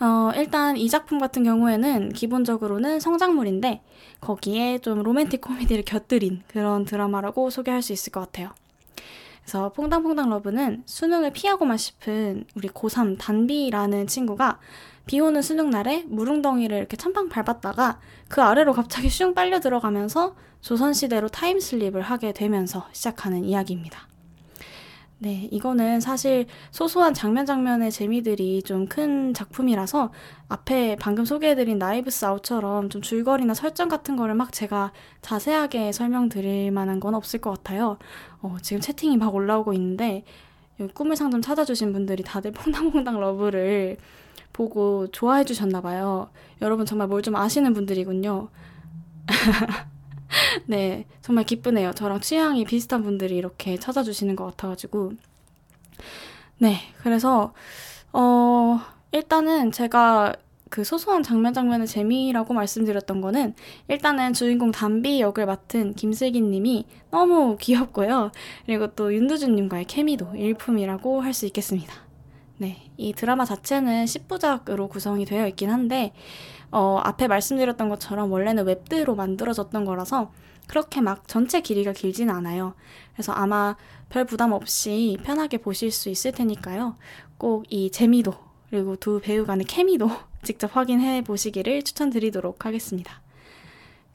어, 0.00 0.30
일단 0.36 0.76
이 0.76 0.88
작품 0.88 1.18
같은 1.18 1.42
경우에는 1.42 2.10
기본적으로는 2.10 3.00
성장물인데 3.00 3.82
거기에 4.20 4.78
좀 4.78 5.02
로맨틱 5.02 5.40
코미디를 5.40 5.82
곁들인 5.84 6.42
그런 6.46 6.84
드라마라고 6.84 7.50
소개할 7.50 7.82
수 7.82 7.92
있을 7.92 8.12
것 8.12 8.20
같아요. 8.20 8.50
그래서 9.42 9.72
퐁당퐁당 9.72 10.30
러브는 10.30 10.84
수능을 10.86 11.32
피하고만 11.32 11.76
싶은 11.76 12.44
우리 12.54 12.68
고3 12.68 13.18
단비라는 13.18 14.06
친구가 14.06 14.60
비 15.06 15.20
오는 15.20 15.42
수능 15.42 15.70
날에 15.70 16.04
무릉덩이를 16.06 16.76
이렇게 16.78 16.96
찬방 16.96 17.28
밟았다가 17.28 18.00
그 18.28 18.42
아래로 18.42 18.72
갑자기 18.72 19.08
슝 19.08 19.34
빨려 19.34 19.60
들어가면서 19.60 20.34
조선시대로 20.60 21.28
타임슬립을 21.28 22.02
하게 22.02 22.32
되면서 22.32 22.86
시작하는 22.92 23.44
이야기입니다. 23.44 24.08
네, 25.18 25.48
이거는 25.52 26.00
사실 26.00 26.46
소소한 26.72 27.14
장면 27.14 27.46
장면의 27.46 27.92
재미들이 27.92 28.62
좀 28.64 28.86
큰 28.86 29.32
작품이라서 29.34 30.10
앞에 30.48 30.96
방금 30.98 31.24
소개해드린 31.24 31.78
나이브스 31.78 32.24
아웃처럼 32.24 32.88
좀 32.90 33.02
줄거리나 33.02 33.54
설정 33.54 33.88
같은 33.88 34.16
거를 34.16 34.34
막 34.34 34.52
제가 34.52 34.92
자세하게 35.20 35.92
설명드릴 35.92 36.72
만한 36.72 36.98
건 36.98 37.14
없을 37.14 37.40
것 37.40 37.50
같아요. 37.50 37.98
어, 38.40 38.56
지금 38.62 38.80
채팅이 38.80 39.16
막 39.16 39.32
올라오고 39.32 39.72
있는데 39.74 40.24
꿈을 40.94 41.14
상점 41.14 41.40
찾아주신 41.40 41.92
분들이 41.92 42.24
다들 42.24 42.50
퐁당퐁당 42.52 43.20
러브를 43.20 43.98
보고 44.52 45.06
좋아해 45.10 45.44
주셨나 45.44 45.80
봐요. 45.80 46.30
여러분 46.60 46.86
정말 46.86 47.08
뭘 47.08 47.22
좀 47.22 47.36
아시는 47.36 47.72
분들이군요. 47.74 48.48
네, 50.66 51.06
정말 51.20 51.44
기쁘네요. 51.44 51.92
저랑 51.92 52.20
취향이 52.20 52.64
비슷한 52.64 53.02
분들이 53.02 53.36
이렇게 53.36 53.78
찾아주시는 53.78 54.36
것 54.36 54.44
같아가지고. 54.46 55.12
네, 56.58 56.78
그래서, 57.02 57.52
어, 58.12 58.80
일단은 59.12 59.72
제가 59.72 60.34
그 60.70 60.84
소소한 60.84 61.22
장면 61.22 61.52
장면의 61.52 61.86
재미라고 61.86 62.54
말씀드렸던 62.54 63.20
거는 63.20 63.54
일단은 63.88 64.32
주인공 64.32 64.70
담비 64.72 65.20
역을 65.20 65.44
맡은 65.46 65.94
김슬기 65.94 66.40
님이 66.40 66.86
너무 67.10 67.56
귀엽고요. 67.60 68.32
그리고 68.66 68.88
또 68.94 69.14
윤두준 69.14 69.54
님과의 69.54 69.84
케미도 69.86 70.34
일품이라고 70.36 71.20
할 71.22 71.34
수 71.34 71.46
있겠습니다. 71.46 71.92
네, 72.62 72.76
이 72.96 73.12
드라마 73.12 73.44
자체는 73.44 74.04
10부작으로 74.04 74.88
구성이 74.88 75.24
되어 75.24 75.48
있긴 75.48 75.68
한데 75.68 76.12
어, 76.70 77.00
앞에 77.02 77.26
말씀드렸던 77.26 77.88
것처럼 77.88 78.30
원래는 78.30 78.66
웹드로 78.66 79.16
만들어졌던 79.16 79.84
거라서 79.84 80.30
그렇게 80.68 81.00
막 81.00 81.26
전체 81.26 81.60
길이가 81.60 81.92
길지는 81.92 82.32
않아요. 82.32 82.74
그래서 83.14 83.32
아마 83.32 83.76
별 84.10 84.26
부담 84.26 84.52
없이 84.52 85.18
편하게 85.24 85.58
보실 85.58 85.90
수 85.90 86.08
있을 86.08 86.30
테니까요. 86.30 86.94
꼭 87.36 87.64
이 87.68 87.90
재미도 87.90 88.32
그리고 88.70 88.94
두 88.94 89.20
배우 89.20 89.44
간의 89.44 89.66
케미도 89.66 90.08
직접 90.44 90.76
확인해 90.76 91.22
보시기를 91.24 91.82
추천드리도록 91.82 92.64
하겠습니다. 92.64 93.20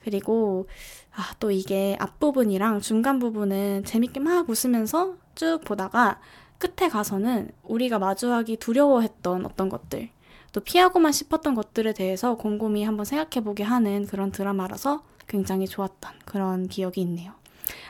그리고 0.02 0.66
아, 1.14 1.34
또 1.38 1.50
이게 1.50 1.96
앞부분이랑 2.00 2.80
중간 2.80 3.18
부분은 3.18 3.84
재밌게 3.84 4.20
막 4.20 4.48
웃으면서 4.48 5.16
쭉 5.34 5.60
보다가 5.66 6.18
끝에 6.58 6.88
가서는 6.88 7.50
우리가 7.62 7.98
마주하기 7.98 8.56
두려워했던 8.56 9.46
어떤 9.46 9.68
것들, 9.68 10.10
또 10.52 10.60
피하고만 10.60 11.12
싶었던 11.12 11.54
것들에 11.54 11.92
대해서 11.92 12.36
곰곰이 12.36 12.84
한번 12.84 13.04
생각해보게 13.04 13.62
하는 13.62 14.06
그런 14.06 14.32
드라마라서 14.32 15.02
굉장히 15.28 15.66
좋았던 15.66 16.12
그런 16.24 16.68
기억이 16.68 17.00
있네요. 17.02 17.32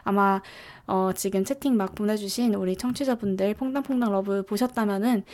아마 0.03 0.43
어, 0.87 1.13
지금 1.15 1.45
채팅 1.45 1.77
막 1.77 1.95
보내주신 1.95 2.55
우리 2.55 2.77
청취자분들 2.77 3.55
퐁당퐁당 3.55 4.11
러브 4.11 4.43
보셨다면은 4.45 5.25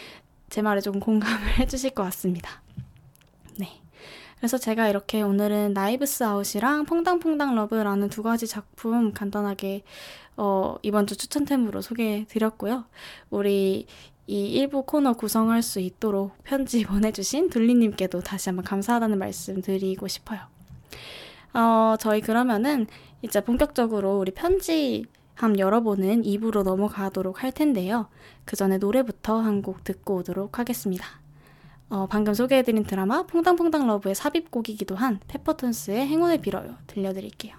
제 0.50 0.62
말에 0.62 0.80
조금 0.80 1.00
공감을 1.00 1.58
해주실 1.58 1.90
것 1.90 2.02
같습니다. 2.04 2.62
네. 3.58 3.80
그래서 4.38 4.58
제가 4.58 4.88
이렇게 4.88 5.22
오늘은 5.22 5.72
나이브스 5.72 6.24
아웃이랑 6.24 6.84
퐁당퐁당 6.84 7.54
러브라는 7.54 8.10
두 8.10 8.22
가지 8.22 8.46
작품 8.46 9.12
간단하게 9.12 9.84
어, 10.36 10.76
이번 10.82 11.06
주 11.06 11.16
추천템으로 11.16 11.80
소개해 11.80 12.26
드렸고요. 12.28 12.84
우리 13.30 13.86
이 14.26 14.46
일부 14.46 14.84
코너 14.84 15.12
구성할 15.12 15.62
수 15.62 15.80
있도록 15.80 16.32
편지 16.44 16.82
보내주신 16.86 17.50
둘리님께도 17.50 18.20
다시 18.20 18.48
한번 18.48 18.64
감사하다는 18.64 19.18
말씀 19.18 19.60
드리고 19.60 20.08
싶어요. 20.08 20.40
어, 21.52 21.96
저희 22.00 22.20
그러면은 22.20 22.86
이제 23.22 23.40
본격적으로 23.42 24.18
우리 24.18 24.32
편지 24.32 25.04
함 25.34 25.58
열어보는 25.58 26.22
2부로 26.22 26.62
넘어가도록 26.62 27.42
할 27.42 27.52
텐데요. 27.52 28.08
그 28.44 28.56
전에 28.56 28.78
노래부터 28.78 29.38
한 29.40 29.62
곡 29.62 29.84
듣고 29.84 30.16
오도록 30.16 30.58
하겠습니다. 30.58 31.04
어, 31.90 32.06
방금 32.08 32.34
소개해드린 32.34 32.84
드라마 32.84 33.24
퐁당퐁당 33.24 33.86
러브의 33.86 34.14
삽입곡이기도 34.14 34.94
한 34.96 35.20
페퍼톤스의 35.28 36.06
행운을 36.06 36.38
빌어요. 36.38 36.76
들려드릴게요. 36.86 37.54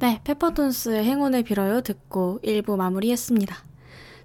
네, 0.00 0.18
페퍼톤스의 0.24 1.04
행운을 1.04 1.42
빌어요 1.42 1.82
듣고 1.82 2.40
1부 2.42 2.76
마무리했습니다. 2.76 3.54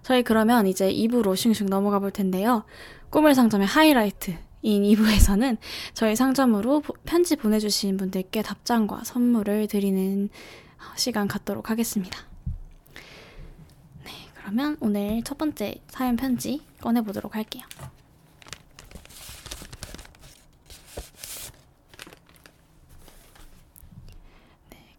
저희 0.03 0.23
그러면 0.23 0.67
이제 0.67 0.89
2부로 0.89 1.35
슝슝 1.35 1.65
넘어가 1.65 1.99
볼 1.99 2.11
텐데요. 2.11 2.63
꿈을 3.09 3.35
상점의 3.35 3.67
하이라이트 3.67 4.38
인 4.61 4.83
2부에서는 4.83 5.57
저희 5.93 6.15
상점으로 6.15 6.81
편지 7.03 7.35
보내주신 7.35 7.97
분들께 7.97 8.41
답장과 8.41 9.03
선물을 9.03 9.67
드리는 9.67 10.29
시간 10.95 11.27
갖도록 11.27 11.69
하겠습니다. 11.69 12.19
네, 14.05 14.11
그러면 14.33 14.77
오늘 14.79 15.23
첫 15.23 15.38
번째 15.38 15.75
사연 15.89 16.15
편지 16.15 16.61
꺼내보도록 16.79 17.35
할게요. 17.35 17.63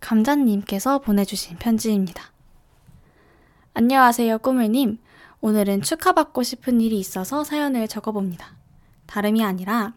감자님께서 0.07 1.01
보내주신 1.01 1.57
편지입니다. 1.57 2.31
안녕하세요, 3.75 4.39
꾸물님. 4.39 4.99
오늘은 5.41 5.83
축하받고 5.83 6.45
싶은 6.45 6.81
일이 6.81 6.97
있어서 7.01 7.43
사연을 7.43 7.89
적어봅니다. 7.89 8.55
다름이 9.07 9.43
아니라 9.43 9.95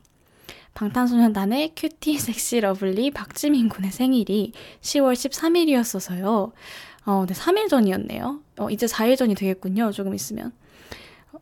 방탄소년단의 0.73 1.73
cutie 1.75 2.17
sexy 2.17 2.59
lovely 2.59 3.12
박지민 3.11 3.69
군의 3.69 3.91
생일이 3.91 4.53
10월 4.81 5.13
13일이었어서요. 5.13 6.53
어, 7.05 7.25
네, 7.27 7.33
3일 7.35 7.69
전이었네요. 7.69 8.39
어, 8.57 8.69
이제 8.71 8.87
4일 8.87 9.15
전이 9.15 9.35
되겠군요. 9.35 9.91
조금 9.91 10.15
있으면. 10.15 10.53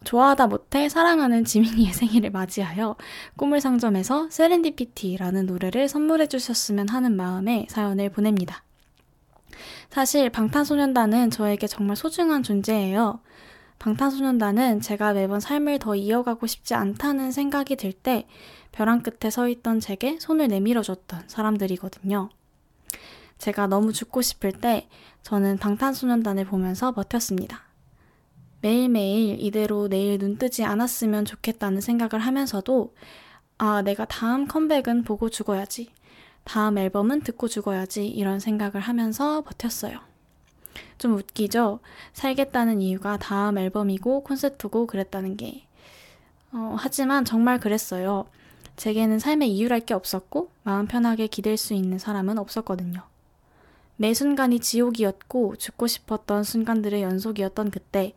좋아하다 0.03 0.47
못해 0.47 0.89
사랑하는 0.89 1.45
지민이의 1.45 1.93
생일을 1.93 2.31
맞이하여 2.31 2.95
꾸물 3.35 3.61
상점에서 3.61 4.29
Serendipity라는 4.29 5.45
노래를 5.45 5.87
선물해 5.87 6.27
주셨으면 6.27 6.89
하는 6.89 7.15
마음에 7.15 7.67
사연을 7.69 8.09
보냅니다. 8.09 8.63
사실 9.89 10.29
방탄소년단은 10.29 11.31
저에게 11.31 11.67
정말 11.67 11.95
소중한 11.95 12.43
존재예요. 12.43 13.21
방탄소년단은 13.79 14.81
제가 14.81 15.13
매번 15.13 15.39
삶을 15.39 15.79
더 15.79 15.95
이어가고 15.95 16.47
싶지 16.47 16.73
않다는 16.73 17.31
생각이 17.31 17.75
들 17.75 17.93
때 17.93 18.27
벼랑 18.71 19.01
끝에 19.01 19.31
서 19.31 19.47
있던 19.47 19.79
제게 19.79 20.19
손을 20.19 20.49
내밀어 20.49 20.83
줬던 20.83 21.23
사람들이거든요. 21.27 22.29
제가 23.39 23.67
너무 23.67 23.91
죽고 23.91 24.21
싶을 24.21 24.51
때 24.51 24.87
저는 25.23 25.57
방탄소년단을 25.57 26.45
보면서 26.45 26.91
버텼습니다. 26.91 27.66
매일매일 28.61 29.39
이대로 29.39 29.87
내일 29.87 30.17
눈 30.17 30.37
뜨지 30.37 30.63
않았으면 30.63 31.25
좋겠다는 31.25 31.81
생각을 31.81 32.25
하면서도 32.25 32.93
아, 33.59 33.81
내가 33.81 34.05
다음 34.05 34.47
컴백은 34.47 35.03
보고 35.03 35.29
죽어야지. 35.29 35.89
다음 36.43 36.77
앨범은 36.77 37.21
듣고 37.21 37.47
죽어야지. 37.47 38.07
이런 38.07 38.39
생각을 38.39 38.79
하면서 38.79 39.41
버텼어요. 39.41 39.99
좀 40.97 41.15
웃기죠? 41.15 41.79
살겠다는 42.13 42.81
이유가 42.81 43.17
다음 43.17 43.57
앨범이고 43.57 44.23
콘서트고 44.23 44.87
그랬다는 44.87 45.37
게. 45.37 45.65
어, 46.51 46.75
하지만 46.77 47.25
정말 47.25 47.59
그랬어요. 47.59 48.25
제게는 48.77 49.19
삶의 49.19 49.51
이유랄 49.51 49.81
게 49.81 49.93
없었고 49.93 50.49
마음 50.63 50.85
편하게 50.87 51.27
기댈 51.27 51.57
수 51.57 51.73
있는 51.73 51.97
사람은 51.97 52.37
없었거든요. 52.37 53.01
매 53.95 54.13
순간이 54.13 54.59
지옥이었고 54.59 55.55
죽고 55.55 55.87
싶었던 55.87 56.43
순간들의 56.43 57.01
연속이었던 57.01 57.71
그때 57.71 58.13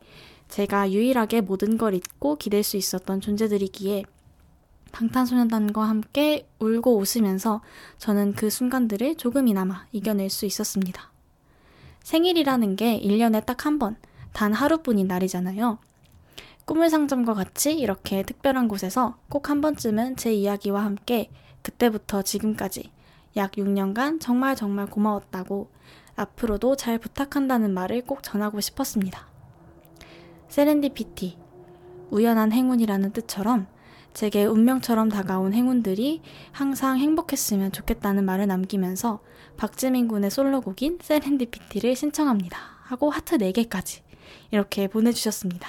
제가 0.50 0.90
유일하게 0.92 1.40
모든 1.42 1.78
걸 1.78 1.94
잊고 1.94 2.36
기댈 2.36 2.62
수 2.62 2.76
있었던 2.76 3.20
존재들이기에 3.20 4.04
방탄소년단과 4.92 5.82
함께 5.84 6.48
울고 6.58 6.96
웃으면서 6.98 7.60
저는 7.98 8.34
그 8.34 8.50
순간들을 8.50 9.16
조금이나마 9.16 9.86
이겨낼 9.92 10.28
수 10.30 10.46
있었습니다. 10.46 11.12
생일이라는 12.02 12.74
게 12.76 13.00
1년에 13.00 13.46
딱 13.46 13.66
한 13.66 13.78
번, 13.78 13.96
단 14.32 14.52
하루뿐인 14.52 15.06
날이잖아요. 15.06 15.78
꿈을 16.64 16.90
상점과 16.90 17.34
같이 17.34 17.72
이렇게 17.74 18.22
특별한 18.24 18.66
곳에서 18.68 19.16
꼭 19.28 19.50
한 19.50 19.60
번쯤은 19.60 20.16
제 20.16 20.32
이야기와 20.32 20.84
함께 20.84 21.30
그때부터 21.62 22.22
지금까지 22.22 22.90
약 23.36 23.52
6년간 23.52 24.20
정말 24.20 24.56
정말 24.56 24.86
고마웠다고 24.86 25.70
앞으로도 26.16 26.74
잘 26.76 26.98
부탁한다는 26.98 27.72
말을 27.72 28.02
꼭 28.02 28.22
전하고 28.24 28.60
싶었습니다. 28.60 29.30
세렌디피티, 30.50 31.38
우연한 32.10 32.52
행운이라는 32.52 33.12
뜻처럼 33.12 33.68
제게 34.12 34.44
운명처럼 34.44 35.08
다가온 35.08 35.54
행운들이 35.54 36.20
항상 36.50 36.98
행복했으면 36.98 37.70
좋겠다는 37.70 38.24
말을 38.24 38.48
남기면서 38.48 39.20
박지민 39.56 40.08
군의 40.08 40.30
솔로곡인 40.30 40.98
세렌디피티를 41.00 41.94
신청합니다. 41.94 42.58
하고 42.82 43.10
하트 43.10 43.38
4개까지 43.38 44.00
이렇게 44.50 44.88
보내주셨습니다. 44.88 45.68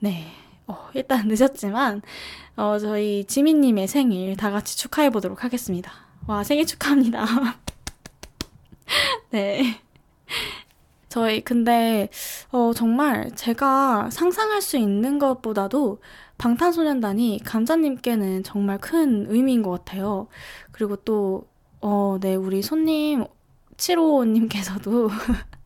네. 0.00 0.26
어, 0.66 0.90
일단 0.94 1.26
늦었지만, 1.26 2.02
어, 2.56 2.78
저희 2.78 3.24
지민님의 3.24 3.88
생일 3.88 4.36
다 4.36 4.50
같이 4.50 4.76
축하해보도록 4.76 5.42
하겠습니다. 5.42 5.90
와, 6.26 6.44
생일 6.44 6.66
축하합니다. 6.66 7.24
네. 9.30 9.80
저희, 11.10 11.40
근데, 11.42 12.08
어, 12.52 12.72
정말 12.72 13.32
제가 13.34 14.10
상상할 14.10 14.62
수 14.62 14.78
있는 14.78 15.18
것보다도 15.18 15.98
방탄소년단이 16.38 17.40
감자님께는 17.44 18.44
정말 18.44 18.78
큰 18.78 19.26
의미인 19.28 19.62
것 19.62 19.70
같아요. 19.70 20.28
그리고 20.70 20.94
또, 20.96 21.48
어, 21.80 22.16
네, 22.20 22.36
우리 22.36 22.62
손님 22.62 23.24
7호님께서도 23.76 25.10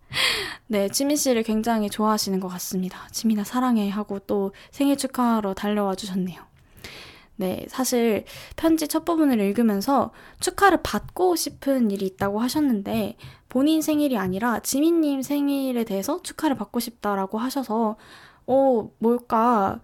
네, 0.67 0.89
지민 0.89 1.17
씨를 1.17 1.43
굉장히 1.43 1.91
좋아하시는 1.91 2.41
것 2.41 2.49
같습니다. 2.49 3.07
지민아 3.13 3.45
사랑해 3.45 3.91
하고 3.91 4.21
또 4.21 4.53
생일 4.71 4.97
축하하러 4.97 5.53
달려와 5.53 5.95
주셨네요. 5.95 6.54
네, 7.37 7.67
사실 7.69 8.25
편지 8.57 8.87
첫 8.87 9.05
부분을 9.05 9.41
읽으면서 9.41 10.13
축하를 10.41 10.83
받고 10.83 11.35
싶은 11.37 11.91
일이 11.91 12.07
있다고 12.07 12.41
하셨는데 12.41 13.17
본인 13.49 13.83
생일이 13.83 14.17
아니라 14.17 14.61
지민님 14.61 15.23
생일에 15.23 15.85
대해서 15.85 16.23
축하를 16.23 16.57
받고 16.57 16.81
싶다라고 16.81 17.39
하셔서 17.39 17.97
어, 18.47 18.91
뭘까? 18.99 19.81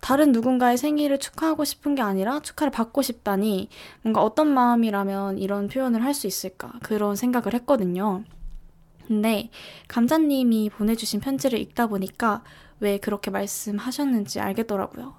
다른 0.00 0.32
누군가의 0.32 0.76
생일을 0.76 1.18
축하하고 1.18 1.64
싶은 1.64 1.94
게 1.94 2.02
아니라 2.02 2.40
축하를 2.40 2.70
받고 2.70 3.00
싶다니 3.00 3.70
뭔가 4.02 4.22
어떤 4.22 4.48
마음이라면 4.48 5.38
이런 5.38 5.68
표현을 5.68 6.04
할 6.04 6.12
수 6.12 6.26
있을까 6.26 6.72
그런 6.82 7.16
생각을 7.16 7.54
했거든요. 7.54 8.22
근데 9.06 9.50
감자님이 9.88 10.70
보내주신 10.70 11.20
편지를 11.20 11.58
읽다 11.58 11.86
보니까 11.86 12.42
왜 12.80 12.98
그렇게 12.98 13.30
말씀하셨는지 13.30 14.40
알겠더라고요. 14.40 15.14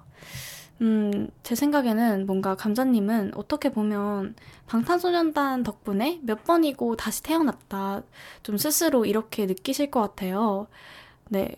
음, 0.82 1.28
제 1.42 1.54
생각에는 1.54 2.26
뭔가 2.26 2.54
감자님은 2.54 3.32
어떻게 3.34 3.70
보면 3.70 4.34
방탄소년단 4.66 5.62
덕분에 5.62 6.20
몇 6.22 6.44
번이고 6.44 6.96
다시 6.96 7.22
태어났다. 7.22 8.02
좀 8.42 8.56
스스로 8.58 9.06
이렇게 9.06 9.46
느끼실 9.46 9.90
것 9.90 10.00
같아요. 10.00 10.66
네. 11.28 11.56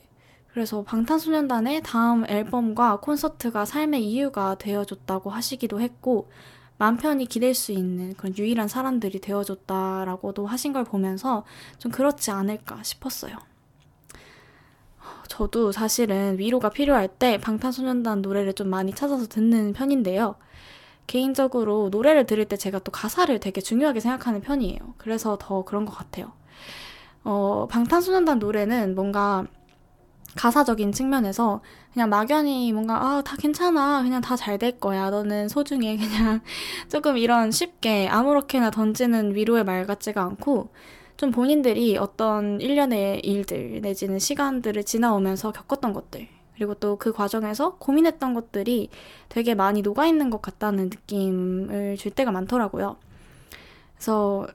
그래서 0.52 0.82
방탄소년단의 0.82 1.82
다음 1.82 2.24
앨범과 2.28 3.00
콘서트가 3.00 3.64
삶의 3.64 4.04
이유가 4.04 4.56
되어줬다고 4.56 5.30
하시기도 5.30 5.80
했고, 5.80 6.30
맘 6.78 6.96
편히 6.96 7.26
기댈 7.26 7.54
수 7.54 7.72
있는 7.72 8.14
그런 8.14 8.36
유일한 8.36 8.68
사람들이 8.68 9.20
되어줬다라고도 9.20 10.46
하신 10.46 10.72
걸 10.72 10.84
보면서 10.84 11.44
좀 11.78 11.92
그렇지 11.92 12.30
않을까 12.30 12.82
싶었어요. 12.82 13.36
저도 15.28 15.72
사실은 15.72 16.38
위로가 16.38 16.70
필요할 16.70 17.08
때 17.08 17.38
방탄소년단 17.38 18.22
노래를 18.22 18.54
좀 18.54 18.68
많이 18.68 18.92
찾아서 18.92 19.26
듣는 19.26 19.72
편인데요. 19.72 20.36
개인적으로 21.06 21.88
노래를 21.90 22.26
들을 22.26 22.44
때 22.46 22.56
제가 22.56 22.80
또 22.80 22.92
가사를 22.92 23.38
되게 23.40 23.60
중요하게 23.60 24.00
생각하는 24.00 24.40
편이에요. 24.42 24.78
그래서 24.98 25.38
더 25.40 25.64
그런 25.64 25.84
것 25.86 25.92
같아요. 25.96 26.32
어, 27.24 27.66
방탄소년단 27.70 28.38
노래는 28.38 28.94
뭔가 28.94 29.46
가사적인 30.36 30.92
측면에서 30.92 31.60
그냥 31.92 32.10
막연히 32.10 32.72
뭔가 32.72 32.96
아 33.18 33.22
다 33.22 33.36
괜찮아 33.36 34.02
그냥 34.02 34.20
다 34.20 34.36
잘 34.36 34.58
될 34.58 34.78
거야 34.78 35.10
너는 35.10 35.48
소중해 35.48 35.96
그냥 35.98 36.40
조금 36.88 37.16
이런 37.18 37.50
쉽게 37.50 38.08
아무렇게나 38.08 38.70
던지는 38.70 39.34
위로의 39.34 39.64
말 39.64 39.86
같지가 39.86 40.22
않고 40.22 40.70
좀 41.18 41.32
본인들이 41.32 41.98
어떤 41.98 42.60
일련의 42.60 43.20
일들 43.20 43.80
내지는 43.82 44.20
시간들을 44.20 44.84
지나오면서 44.84 45.50
겪었던 45.52 45.92
것들 45.92 46.28
그리고 46.54 46.74
또 46.74 46.96
그 46.96 47.12
과정에서 47.12 47.74
고민했던 47.76 48.34
것들이 48.34 48.88
되게 49.28 49.54
많이 49.54 49.82
녹아있는 49.82 50.30
것 50.30 50.40
같다는 50.40 50.84
느낌을 50.84 51.96
줄 51.96 52.12
때가 52.12 52.30
많더라고요. 52.30 52.96
그래서 53.96 54.46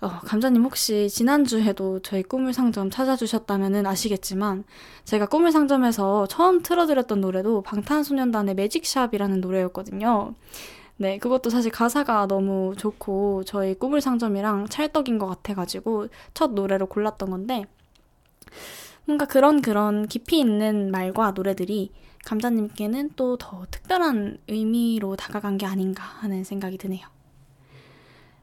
어, 0.00 0.08
감자님 0.24 0.64
혹시 0.64 1.08
지난주에도 1.10 2.00
저희 2.00 2.22
꿈을 2.22 2.54
상점 2.54 2.88
찾아주셨다면 2.88 3.84
아시겠지만 3.84 4.64
제가 5.04 5.26
꿈을 5.26 5.52
상점에서 5.52 6.26
처음 6.28 6.62
틀어드렸던 6.62 7.20
노래도 7.20 7.60
방탄소년단의 7.60 8.54
매직샵이라는 8.54 9.42
노래였거든요. 9.42 10.34
네, 10.98 11.18
그것도 11.18 11.50
사실 11.50 11.70
가사가 11.70 12.26
너무 12.26 12.74
좋고 12.76 13.44
저희 13.44 13.74
꿈을 13.74 14.00
상점이랑 14.00 14.68
찰떡인 14.68 15.18
것 15.18 15.26
같아가지고 15.26 16.08
첫 16.32 16.52
노래로 16.52 16.86
골랐던 16.86 17.30
건데 17.30 17.66
뭔가 19.04 19.26
그런 19.26 19.60
그런 19.62 20.08
깊이 20.08 20.38
있는 20.38 20.90
말과 20.90 21.32
노래들이 21.32 21.92
감자님께는 22.24 23.10
또 23.14 23.36
더 23.38 23.66
특별한 23.70 24.38
의미로 24.48 25.16
다가간 25.16 25.58
게 25.58 25.66
아닌가 25.66 26.02
하는 26.02 26.42
생각이 26.44 26.78
드네요. 26.78 27.06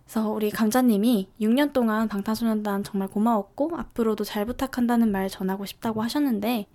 그래서 0.06 0.30
우리 0.30 0.52
감자님이 0.52 1.30
6년 1.42 1.74
동안 1.74 2.08
방탄소년단 2.08 2.84
정말 2.84 3.08
고마웠고 3.08 3.72
앞으로도 3.76 4.24
잘 4.24 4.46
부탁한다는 4.46 5.12
말 5.12 5.28
전하고 5.28 5.66
싶다고 5.66 6.04
하셨는데 6.04 6.68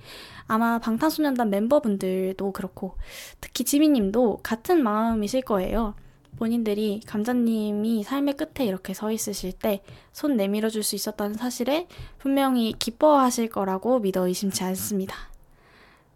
아마 0.49 0.79
방탄소년단 0.79 1.51
멤버분들도 1.51 2.53
그렇고 2.53 2.97
특히 3.41 3.65
지민님도 3.65 4.41
같은 4.43 4.83
마음이실 4.83 5.43
거예요. 5.43 5.95
본인들이 6.39 7.01
감자님이 7.07 8.03
삶의 8.05 8.37
끝에 8.37 8.67
이렇게 8.67 8.95
서 8.95 9.11
있으실 9.13 9.53
때 9.53 9.83
손 10.19 10.37
내밀어 10.37 10.69
줄 10.69 10.83
수 10.83 10.97
있었다는 10.97 11.35
사실에 11.37 11.87
분명히 12.19 12.75
기뻐하실 12.77 13.51
거라고 13.51 14.01
믿어 14.01 14.27
의심치 14.27 14.65
않습니다. 14.65 15.15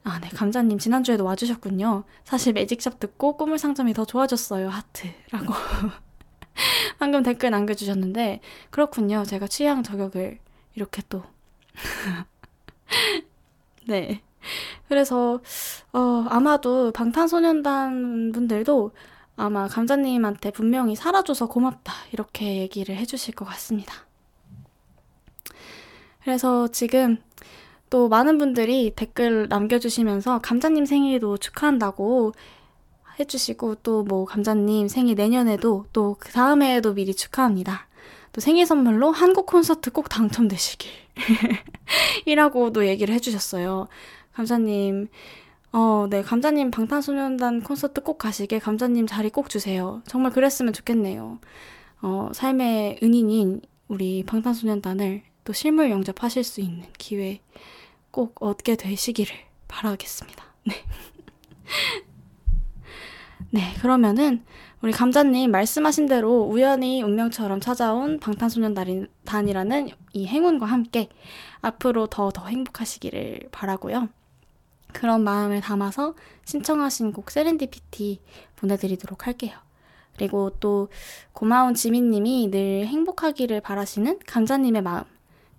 아, 0.03 0.18
네. 0.21 0.29
감자님 0.31 0.79
지난주에도 0.79 1.25
와주셨군요. 1.25 2.03
사실 2.25 2.53
매직샵 2.53 2.99
듣고 2.99 3.37
꿈을 3.37 3.59
상점이 3.59 3.95
더 3.95 4.05
좋아졌어요. 4.05 4.68
하트 4.68 5.07
라고. 5.31 5.55
방금 6.99 7.23
댓글 7.23 7.51
남겨주셨는데, 7.51 8.40
그렇군요. 8.71 9.23
제가 9.25 9.47
취향 9.47 9.85
저격을 9.85 10.40
이렇게 10.75 11.03
또. 11.09 11.23
네. 13.93 14.23
그래서, 14.89 15.41
어, 15.93 16.27
아마도 16.31 16.93
방탄소년단 16.93 18.33
분들도 18.33 18.91
아마 19.37 19.69
감자님한테 19.69 20.51
분명히 20.51 20.97
살아줘서 20.97 21.47
고맙다. 21.49 21.93
이렇게 22.13 22.57
얘기를 22.59 22.97
해주실 22.97 23.35
것 23.35 23.45
같습니다. 23.45 23.93
그래서 26.25 26.69
지금 26.69 27.19
또 27.91 28.09
많은 28.09 28.39
분들이 28.39 28.93
댓글 28.97 29.49
남겨주시면서 29.49 30.39
감자님 30.41 30.87
생일도 30.87 31.37
축하한다고 31.37 32.33
해주시고 33.21 33.77
또 33.77 34.05
뭐 34.05 34.25
감자님 34.25 34.89
생일 34.89 35.17
내년에도 35.17 35.85
또 35.93 36.17
그 36.19 36.33
다음해에도 36.33 36.95
미리 36.95 37.15
축하합니다. 37.15 37.87
또 38.33 38.41
생일 38.41 38.67
선물로 38.67 39.12
한국 39.12 39.47
콘서트 39.47 39.91
꼭 39.91 40.09
당첨되시길 40.09 40.91
이라고도 42.27 42.87
얘기를 42.87 43.15
해주셨어요. 43.15 43.88
감자님 44.33 45.09
어, 45.73 46.07
네, 46.11 46.23
감자님 46.23 46.71
방탄소년단 46.71 47.62
콘서트 47.62 48.03
꼭 48.03 48.19
가시게 48.19 48.59
감자님 48.59 49.07
자리 49.07 49.31
꼭 49.31 49.49
주세요. 49.49 50.03
정말 50.07 50.33
그랬으면 50.33 50.73
좋겠네요. 50.73 51.41
어, 52.03 52.31
삶의 52.35 52.99
은인인 53.03 53.62
우리 53.88 54.23
방탄소년단을 54.25 55.23
또 55.45 55.53
실물 55.53 55.91
영접하실 55.91 56.45
수 56.45 56.61
있는 56.61 56.85
기회 56.99 57.41
꼭 58.11 58.43
얻게 58.43 58.77
되시기를 58.77 59.35
바라겠습니다. 59.69 60.45
네. 60.65 60.75
네, 63.55 63.75
그러면은 63.83 64.43
우리 64.81 64.93
감자님 64.93 65.51
말씀하신 65.51 66.07
대로 66.07 66.41
우연히 66.41 67.03
운명처럼 67.03 67.61
찾아온 67.61 68.19
방탄소년단이라는 68.19 69.91
이 70.15 70.27
행운과 70.27 70.65
함께 70.65 71.11
앞으로 71.61 72.07
더 72.07 72.31
더 72.31 72.47
행복하시기를 72.47 73.51
바라고요. 73.53 74.09
그런 74.95 75.23
마음을 75.23 75.61
담아서 75.61 76.15
신청하신 76.47 77.12
곡 77.12 77.31
세렌디피티 77.31 78.23
보내드리도록 78.57 79.27
할게요. 79.27 79.53
그리고 80.17 80.49
또 80.59 80.88
고마운 81.35 81.75
지민님이 81.75 82.51
늘 82.51 82.87
행복하기를 82.87 83.61
바라시는 83.61 84.21
감자님의 84.27 84.81
마음 84.81 85.05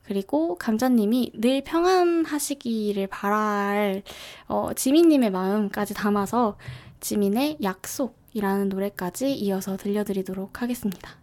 그리고 0.03 0.55
감자님이 0.55 1.31
늘 1.35 1.63
평안하시기를 1.63 3.07
바랄 3.07 4.03
어, 4.47 4.71
지민님의 4.75 5.29
마음까지 5.29 5.93
담아서 5.93 6.57
지민의 7.03 7.57
약속이라는 7.61 8.69
노래까지 8.69 9.33
이어서 9.33 9.75
들려드리도록 9.75 10.61
하겠습니다. 10.61 11.17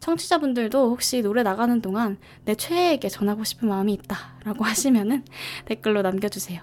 청취자분들도 0.00 0.90
혹시 0.90 1.22
노래 1.22 1.42
나가는 1.42 1.80
동안 1.80 2.18
내 2.44 2.54
최애에게 2.54 3.08
전하고 3.08 3.42
싶은 3.42 3.66
마음이 3.68 3.94
있다 3.94 4.38
라고 4.44 4.64
하시면은 4.66 5.24
댓글로 5.64 6.02
남겨주세요. 6.02 6.60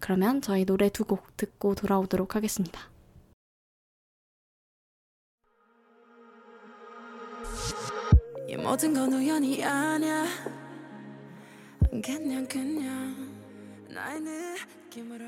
그러면 0.00 0.40
저희 0.40 0.64
노래 0.64 0.88
두 0.88 1.04
곡 1.04 1.36
듣고 1.36 1.76
돌아오도록 1.76 2.34
하겠습니다. 2.34 2.80
이 8.48 8.56
모든 8.56 8.94
건 8.94 9.12
우연이 9.12 9.62
아니야 9.64 10.24
그냥 12.02 12.46
그냥 12.46 13.14
나의 13.88 14.20
느낌으로 14.20 15.24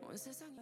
온 0.00 0.16
세상이 0.16 0.52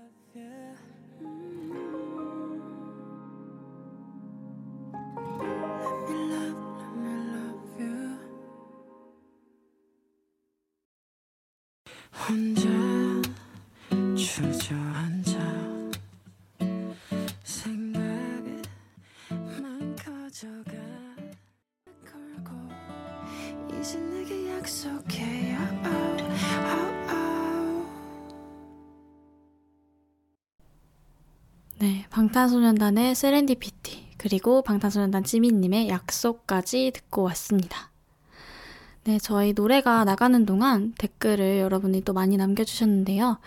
방탄소년단의 32.41 33.15
세렌디피티 33.15 34.15
그리고 34.17 34.63
방탄소년단 34.63 35.25
찌민님의 35.25 35.91
약속까지 35.91 36.91
듣고 36.95 37.23
왔습니다. 37.25 37.91
네, 39.05 39.19
저희 39.19 39.53
노래가 39.53 40.05
나가는 40.05 40.47
동안 40.47 40.95
댓글을 40.97 41.59
여러분이 41.59 42.03
또 42.03 42.15
많이 42.15 42.39
남겨주셨는데요. 42.39 43.39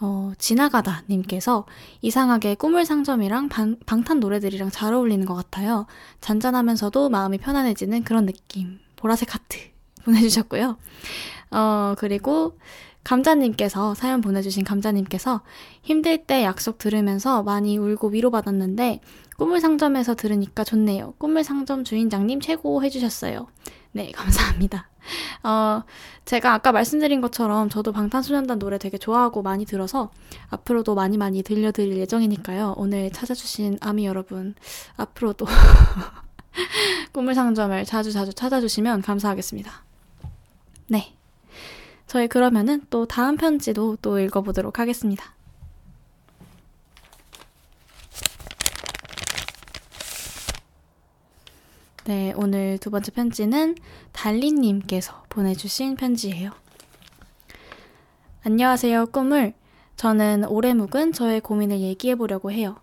어, 0.00 0.32
지나가다 0.38 1.02
님께서 1.08 1.66
이상하게 2.00 2.54
꿈을 2.54 2.84
상점이랑 2.86 3.48
방, 3.48 3.76
방탄 3.86 4.20
노래들이랑 4.20 4.70
잘 4.70 4.94
어울리는 4.94 5.26
것 5.26 5.34
같아요. 5.34 5.86
잔잔하면서도 6.20 7.08
마음이 7.08 7.38
편안해지는 7.38 8.04
그런 8.04 8.26
느낌. 8.26 8.78
보라색 8.94 9.34
하트 9.34 9.58
보내주셨고요. 10.04 10.76
어, 11.50 11.94
그리고 11.98 12.56
감자님께서 13.08 13.94
사연 13.94 14.20
보내주신 14.20 14.64
감자님께서 14.64 15.40
힘들 15.80 16.26
때 16.26 16.44
약속 16.44 16.76
들으면서 16.76 17.42
많이 17.42 17.78
울고 17.78 18.08
위로받았는데 18.08 19.00
꿈을 19.38 19.60
상점에서 19.60 20.14
들으니까 20.14 20.62
좋네요. 20.62 21.14
꿈을 21.16 21.42
상점 21.42 21.84
주인장님 21.84 22.40
최고 22.40 22.82
해주셨어요. 22.82 23.46
네, 23.92 24.12
감사합니다. 24.14 24.90
어, 25.42 25.84
제가 26.26 26.52
아까 26.52 26.70
말씀드린 26.70 27.22
것처럼 27.22 27.70
저도 27.70 27.92
방탄소년단 27.92 28.58
노래 28.58 28.76
되게 28.76 28.98
좋아하고 28.98 29.40
많이 29.40 29.64
들어서 29.64 30.10
앞으로도 30.50 30.94
많이 30.94 31.16
많이 31.16 31.42
들려드릴 31.42 31.96
예정이니까요. 31.96 32.74
오늘 32.76 33.10
찾아주신 33.10 33.78
아미 33.80 34.04
여러분, 34.04 34.54
앞으로도 34.98 35.46
꿈을 37.14 37.34
상점을 37.34 37.86
자주 37.86 38.12
자주 38.12 38.34
찾아주시면 38.34 39.00
감사하겠습니다. 39.00 39.72
네. 40.88 41.17
저희 42.08 42.26
그러면은 42.26 42.80
또 42.88 43.04
다음 43.04 43.36
편지도 43.36 43.96
또 44.00 44.18
읽어보도록 44.18 44.78
하겠습니다. 44.78 45.34
네, 52.06 52.32
오늘 52.34 52.78
두 52.78 52.90
번째 52.90 53.12
편지는 53.12 53.76
달리님께서 54.12 55.24
보내주신 55.28 55.96
편지예요. 55.96 56.50
안녕하세요, 58.42 59.08
꿈을. 59.08 59.52
저는 59.96 60.46
올해 60.46 60.72
묵은 60.72 61.12
저의 61.12 61.42
고민을 61.42 61.80
얘기해 61.80 62.14
보려고 62.14 62.50
해요. 62.50 62.76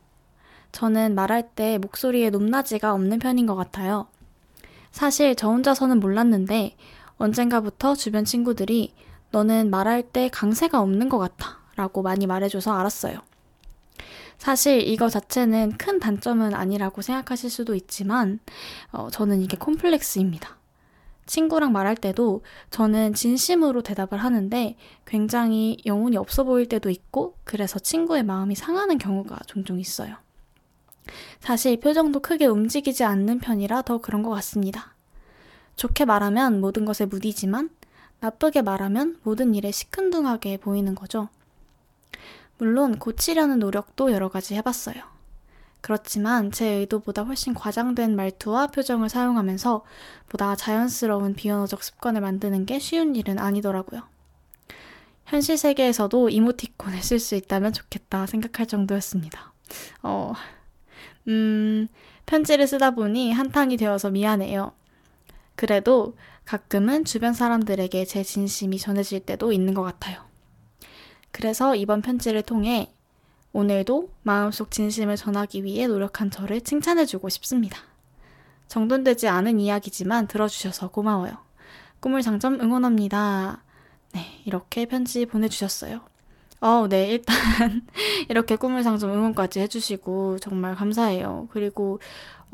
저는 0.71 1.15
말할 1.15 1.49
때 1.55 1.79
목소리에 1.79 2.29
높낮이가 2.29 2.93
없는 2.93 3.17
편인 3.17 3.47
것 3.47 3.55
같아요. 3.55 4.05
사실 4.91 5.35
저 5.35 5.49
혼자서는 5.49 5.99
몰랐는데 5.99 6.75
언젠가부터 7.17 7.95
주변 7.95 8.23
친구들이 8.23 8.93
너는 9.35 9.69
말할 9.69 10.01
때 10.01 10.29
강세가 10.29 10.79
없는 10.79 11.09
것 11.09 11.17
같아 11.17 11.59
라고 11.75 12.01
많이 12.01 12.25
말해줘서 12.25 12.71
알았어요. 12.71 13.19
사실 14.37 14.79
이거 14.79 15.09
자체는 15.09 15.73
큰 15.77 15.99
단점은 15.99 16.53
아니라고 16.53 17.01
생각하실 17.01 17.49
수도 17.49 17.75
있지만, 17.75 18.39
어, 18.91 19.09
저는 19.11 19.41
이게 19.41 19.57
콤플렉스입니다. 19.57 20.57
친구랑 21.25 21.73
말할 21.73 21.97
때도 21.97 22.43
저는 22.69 23.13
진심으로 23.13 23.81
대답을 23.81 24.19
하는데 24.19 24.77
굉장히 25.05 25.79
영혼이 25.85 26.15
없어 26.15 26.45
보일 26.45 26.69
때도 26.69 26.89
있고, 26.89 27.35
그래서 27.43 27.77
친구의 27.77 28.23
마음이 28.23 28.55
상하는 28.55 28.97
경우가 28.97 29.39
종종 29.47 29.81
있어요. 29.81 30.15
사실 31.41 31.77
표정도 31.81 32.21
크게 32.21 32.45
움직이지 32.45 33.03
않는 33.03 33.39
편이라 33.39 33.81
더 33.81 33.97
그런 33.97 34.23
것 34.23 34.29
같습니다. 34.29 34.95
좋게 35.75 36.05
말하면 36.05 36.61
모든 36.61 36.85
것에 36.85 37.05
무디지만, 37.05 37.69
나쁘게 38.25 38.63
말하면 38.63 39.19
모든 39.21 39.53
일에 39.53 39.69
시큰둥하게 39.69 40.57
보이는 40.57 40.95
거죠. 40.95 41.29
물론 42.57 42.97
고치려는 42.97 43.59
노력도 43.59 44.11
여러 44.11 44.29
가지 44.29 44.55
해봤어요. 44.55 44.95
그렇지만 45.81 46.51
제 46.51 46.65
의도보다 46.65 47.21
훨씬 47.21 47.53
과장된 47.53 48.15
말투와 48.15 48.67
표정을 48.67 49.09
사용하면서 49.09 49.83
보다 50.27 50.55
자연스러운 50.55 51.35
비언어적 51.35 51.83
습관을 51.83 52.21
만드는 52.21 52.65
게 52.65 52.79
쉬운 52.79 53.15
일은 53.15 53.37
아니더라고요. 53.37 54.01
현실 55.25 55.55
세계에서도 55.55 56.29
이모티콘을 56.29 57.03
쓸 57.03 57.19
수 57.19 57.35
있다면 57.35 57.73
좋겠다 57.73 58.25
생각할 58.25 58.65
정도였습니다. 58.65 59.53
어, 60.01 60.33
음, 61.27 61.87
편지를 62.25 62.65
쓰다 62.65 62.91
보니 62.91 63.31
한탄이 63.33 63.77
되어서 63.77 64.09
미안해요. 64.09 64.71
그래도 65.55 66.15
가끔은 66.45 67.05
주변 67.05 67.33
사람들에게 67.33 68.05
제 68.05 68.23
진심이 68.23 68.77
전해질 68.77 69.21
때도 69.21 69.51
있는 69.51 69.73
것 69.73 69.81
같아요. 69.81 70.21
그래서 71.31 71.75
이번 71.75 72.01
편지를 72.01 72.43
통해 72.43 72.93
오늘도 73.51 74.09
마음속 74.23 74.69
진심을 74.71 75.15
전하기 75.15 75.63
위해 75.63 75.87
노력한 75.87 76.29
저를 76.29 76.61
칭찬해주고 76.61 77.29
싶습니다. 77.29 77.79
정돈되지 78.67 79.27
않은 79.27 79.59
이야기지만 79.59 80.27
들어주셔서 80.27 80.89
고마워요. 80.89 81.37
꿈을 81.99 82.21
장점 82.21 82.59
응원합니다. 82.59 83.63
네, 84.13 84.41
이렇게 84.45 84.85
편지 84.85 85.25
보내주셨어요. 85.25 86.01
어, 86.61 86.87
네, 86.87 87.07
일단 87.09 87.35
이렇게 88.29 88.55
꿈을 88.55 88.83
상점 88.83 89.11
응원까지 89.11 89.59
해주시고 89.61 90.39
정말 90.39 90.75
감사해요. 90.75 91.47
그리고 91.51 91.99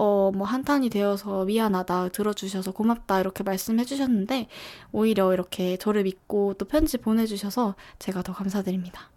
어, 0.03 0.31
뭐 0.33 0.47
한탄이 0.47 0.89
되어서 0.89 1.45
미안하다, 1.45 2.09
들어주셔서 2.09 2.71
고맙다, 2.71 3.19
이렇게 3.19 3.43
말씀해 3.43 3.85
주셨는데, 3.85 4.47
오히려 4.91 5.31
이렇게 5.31 5.77
저를 5.77 6.01
믿고 6.01 6.55
또 6.55 6.65
편지 6.65 6.97
보내주셔서 6.97 7.75
제가 7.99 8.23
더 8.23 8.33
감사드립니다. 8.33 9.11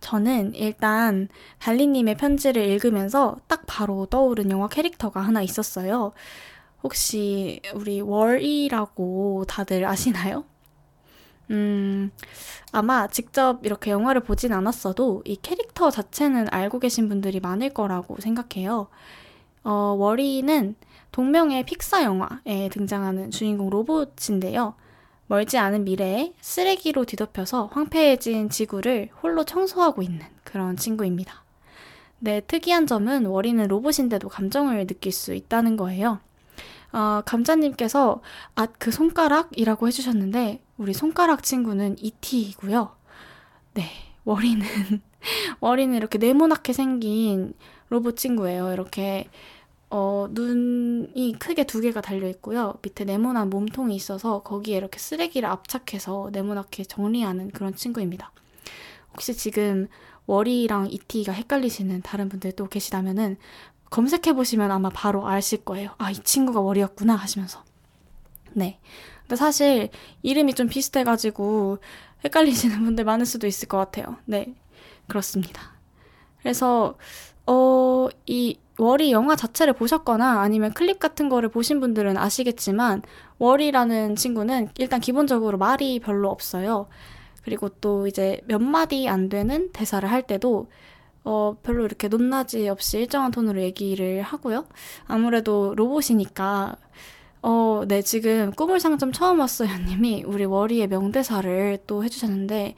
저는 0.00 0.56
일단 0.56 1.28
달리님의 1.60 2.16
편지를 2.16 2.64
읽으면서 2.64 3.36
딱 3.46 3.62
바로 3.68 4.06
떠오른 4.06 4.50
영화 4.50 4.66
캐릭터가 4.66 5.20
하나 5.20 5.40
있었어요. 5.40 6.10
혹시 6.82 7.62
우리 7.74 8.00
월이라고 8.00 9.44
다들 9.46 9.84
아시나요? 9.84 10.44
음, 11.52 12.10
아마 12.72 13.06
직접 13.06 13.64
이렇게 13.64 13.92
영화를 13.92 14.24
보진 14.24 14.52
않았어도 14.52 15.22
이 15.24 15.36
캐릭터 15.36 15.92
자체는 15.92 16.48
알고 16.50 16.80
계신 16.80 17.08
분들이 17.08 17.38
많을 17.38 17.70
거라고 17.70 18.16
생각해요. 18.20 18.88
어, 19.64 19.96
워리는 19.98 20.76
동명의 21.10 21.64
픽사 21.64 22.04
영화에 22.04 22.68
등장하는 22.70 23.30
주인공 23.30 23.70
로봇인데요. 23.70 24.74
멀지 25.26 25.58
않은 25.58 25.84
미래에 25.84 26.34
쓰레기로 26.40 27.04
뒤덮여서 27.06 27.70
황폐해진 27.72 28.50
지구를 28.50 29.10
홀로 29.22 29.44
청소하고 29.44 30.02
있는 30.02 30.20
그런 30.44 30.76
친구입니다. 30.76 31.44
네, 32.18 32.40
특이한 32.40 32.86
점은 32.86 33.26
워리는 33.26 33.66
로봇인데도 33.66 34.28
감정을 34.28 34.86
느낄 34.86 35.12
수 35.12 35.34
있다는 35.34 35.76
거예요. 35.76 36.20
어, 36.92 37.22
감자님께서 37.24 38.20
아, 38.54 38.66
그 38.66 38.90
손가락이라고 38.90 39.88
해주셨는데, 39.88 40.62
우리 40.76 40.92
손가락 40.94 41.42
친구는 41.42 41.96
이티이고요. 41.98 42.94
네, 43.74 43.84
워리는 44.24 44.64
워리는 45.60 45.94
이렇게 45.96 46.18
네모나게 46.18 46.72
생긴 46.72 47.54
로봇 47.94 48.16
친구예요. 48.16 48.72
이렇게 48.72 49.28
어, 49.88 50.26
눈이 50.30 51.36
크게 51.38 51.64
두 51.64 51.80
개가 51.80 52.00
달려 52.00 52.28
있고요. 52.28 52.74
밑에 52.82 53.04
네모난 53.04 53.48
몸통이 53.50 53.94
있어서 53.94 54.42
거기에 54.42 54.76
이렇게 54.76 54.98
쓰레기를 54.98 55.48
압착해서 55.48 56.30
네모나게 56.32 56.84
정리하는 56.84 57.52
그런 57.52 57.76
친구입니다. 57.76 58.32
혹시 59.12 59.34
지금 59.34 59.86
워리랑 60.26 60.90
이티가 60.90 61.32
헷갈리시는 61.32 62.02
다른 62.02 62.28
분들도 62.28 62.66
계시다면은 62.66 63.36
검색해 63.90 64.34
보시면 64.34 64.72
아마 64.72 64.88
바로 64.88 65.28
아실 65.28 65.64
거예요. 65.64 65.90
아, 65.98 66.10
이 66.10 66.14
친구가 66.14 66.60
워리였구나 66.60 67.14
하시면서. 67.14 67.62
네. 68.52 68.80
근데 69.22 69.36
사실 69.36 69.90
이름이 70.22 70.54
좀 70.54 70.66
비슷해가지고 70.68 71.78
헷갈리시는 72.24 72.82
분들 72.82 73.04
많을 73.04 73.26
수도 73.26 73.46
있을 73.46 73.68
것 73.68 73.76
같아요. 73.76 74.16
네. 74.24 74.54
그렇습니다. 75.06 75.74
그래서, 76.42 76.98
어, 77.46 78.08
이 78.26 78.58
월이 78.78 79.12
영화 79.12 79.36
자체를 79.36 79.74
보셨거나 79.74 80.40
아니면 80.40 80.72
클립 80.72 80.98
같은 80.98 81.28
거를 81.28 81.48
보신 81.48 81.80
분들은 81.80 82.16
아시겠지만, 82.16 83.02
월이라는 83.38 84.16
친구는 84.16 84.70
일단 84.78 85.00
기본적으로 85.00 85.58
말이 85.58 86.00
별로 86.00 86.30
없어요. 86.30 86.88
그리고 87.42 87.68
또 87.68 88.06
이제 88.06 88.40
몇 88.46 88.60
마디 88.60 89.08
안 89.08 89.28
되는 89.28 89.70
대사를 89.72 90.10
할 90.10 90.22
때도 90.22 90.68
어, 91.24 91.56
별로 91.62 91.84
이렇게 91.84 92.08
높낮이 92.08 92.68
없이 92.68 92.98
일정한 92.98 93.30
톤으로 93.30 93.62
얘기를 93.62 94.22
하고요. 94.22 94.66
아무래도 95.06 95.74
로봇이니까 95.74 96.76
어, 97.42 97.82
네, 97.86 98.00
지금 98.02 98.50
꿈을 98.52 98.80
상점 98.80 99.12
처음 99.12 99.40
왔어요 99.40 99.68
님이 99.86 100.24
우리 100.26 100.46
월이의 100.46 100.88
명대사를 100.88 101.78
또 101.86 102.02
해주셨는데, 102.04 102.74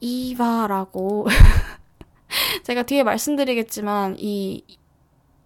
이바라고. 0.00 1.26
제가 2.64 2.82
뒤에 2.84 3.02
말씀드리겠지만, 3.02 4.16
이, 4.18 4.64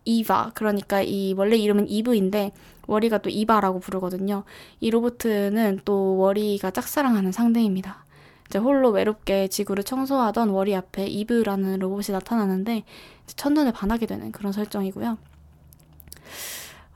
이바. 0.05 0.53
그러니까 0.55 1.03
이 1.03 1.35
원래 1.37 1.57
이름은 1.57 1.89
이브인데, 1.89 2.53
월이가 2.87 3.19
또 3.19 3.31
이바라고 3.31 3.81
부르거든요. 3.81 4.45
이 4.81 4.91
로보트는 4.91 5.81
또 5.85 6.17
월이가 6.19 6.73
짝사랑하는 6.73 7.33
상대입니다. 7.33 8.05
이제 8.47 8.59
홀로 8.59 8.91
외롭게 8.91 9.49
지구를 9.49 9.85
청소하던 9.85 10.51
월이 10.51 10.75
앞에 10.75 11.07
이브라는 11.07 11.79
로봇이 11.79 12.13
나타나는데, 12.13 12.85
첫눈에 13.27 13.73
반하게 13.73 14.07
되는 14.07 14.33
그런 14.33 14.53
설정이고요. 14.53 15.17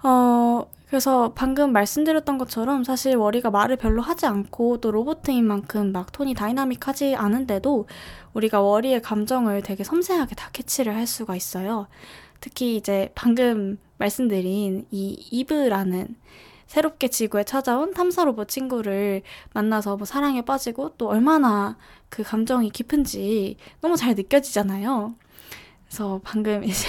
어, 0.02 0.66
그래서 0.86 1.32
방금 1.34 1.72
말씀드렸던 1.72 2.38
것처럼 2.38 2.84
사실 2.84 3.16
월이가 3.16 3.50
말을 3.50 3.76
별로 3.76 4.02
하지 4.02 4.26
않고 4.26 4.78
또 4.80 4.92
로보트인 4.92 5.44
만큼 5.44 5.90
막 5.92 6.12
톤이 6.12 6.34
다이나믹하지 6.34 7.16
않은데도 7.16 7.86
우리가 8.34 8.60
월이의 8.60 9.02
감정을 9.02 9.62
되게 9.62 9.82
섬세하게 9.82 10.36
다 10.36 10.48
캐치를 10.52 10.94
할 10.94 11.06
수가 11.06 11.34
있어요. 11.34 11.88
특히 12.40 12.76
이제 12.76 13.10
방금 13.14 13.78
말씀드린 13.98 14.86
이 14.92 15.26
이브라는 15.32 16.14
새롭게 16.66 17.08
지구에 17.08 17.44
찾아온 17.44 17.92
탐사 17.92 18.24
로봇 18.24 18.48
친구를 18.48 19.22
만나서 19.54 19.96
뭐 19.96 20.04
사랑에 20.04 20.42
빠지고 20.42 20.90
또 20.98 21.08
얼마나 21.08 21.76
그 22.08 22.22
감정이 22.22 22.70
깊은지 22.70 23.56
너무 23.80 23.96
잘 23.96 24.14
느껴지잖아요. 24.14 25.14
그래서 25.86 26.20
방금 26.22 26.62
이제 26.64 26.86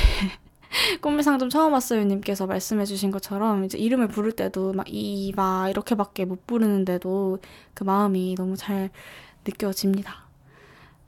꿈물 1.01 1.23
상점 1.23 1.49
처음 1.49 1.73
왔어요 1.73 2.03
님께서 2.03 2.45
말씀해 2.45 2.86
주신 2.86 3.12
것처럼 3.12 3.63
이제 3.63 3.77
이름을 3.77 4.08
부를 4.08 4.32
때도 4.32 4.73
막 4.73 4.86
이바 4.88 5.69
이렇게밖에 5.69 6.25
못 6.25 6.45
부르는데도 6.47 7.39
그 7.73 7.84
마음이 7.84 8.36
너무 8.36 8.56
잘 8.58 8.89
느껴집니다. 9.45 10.27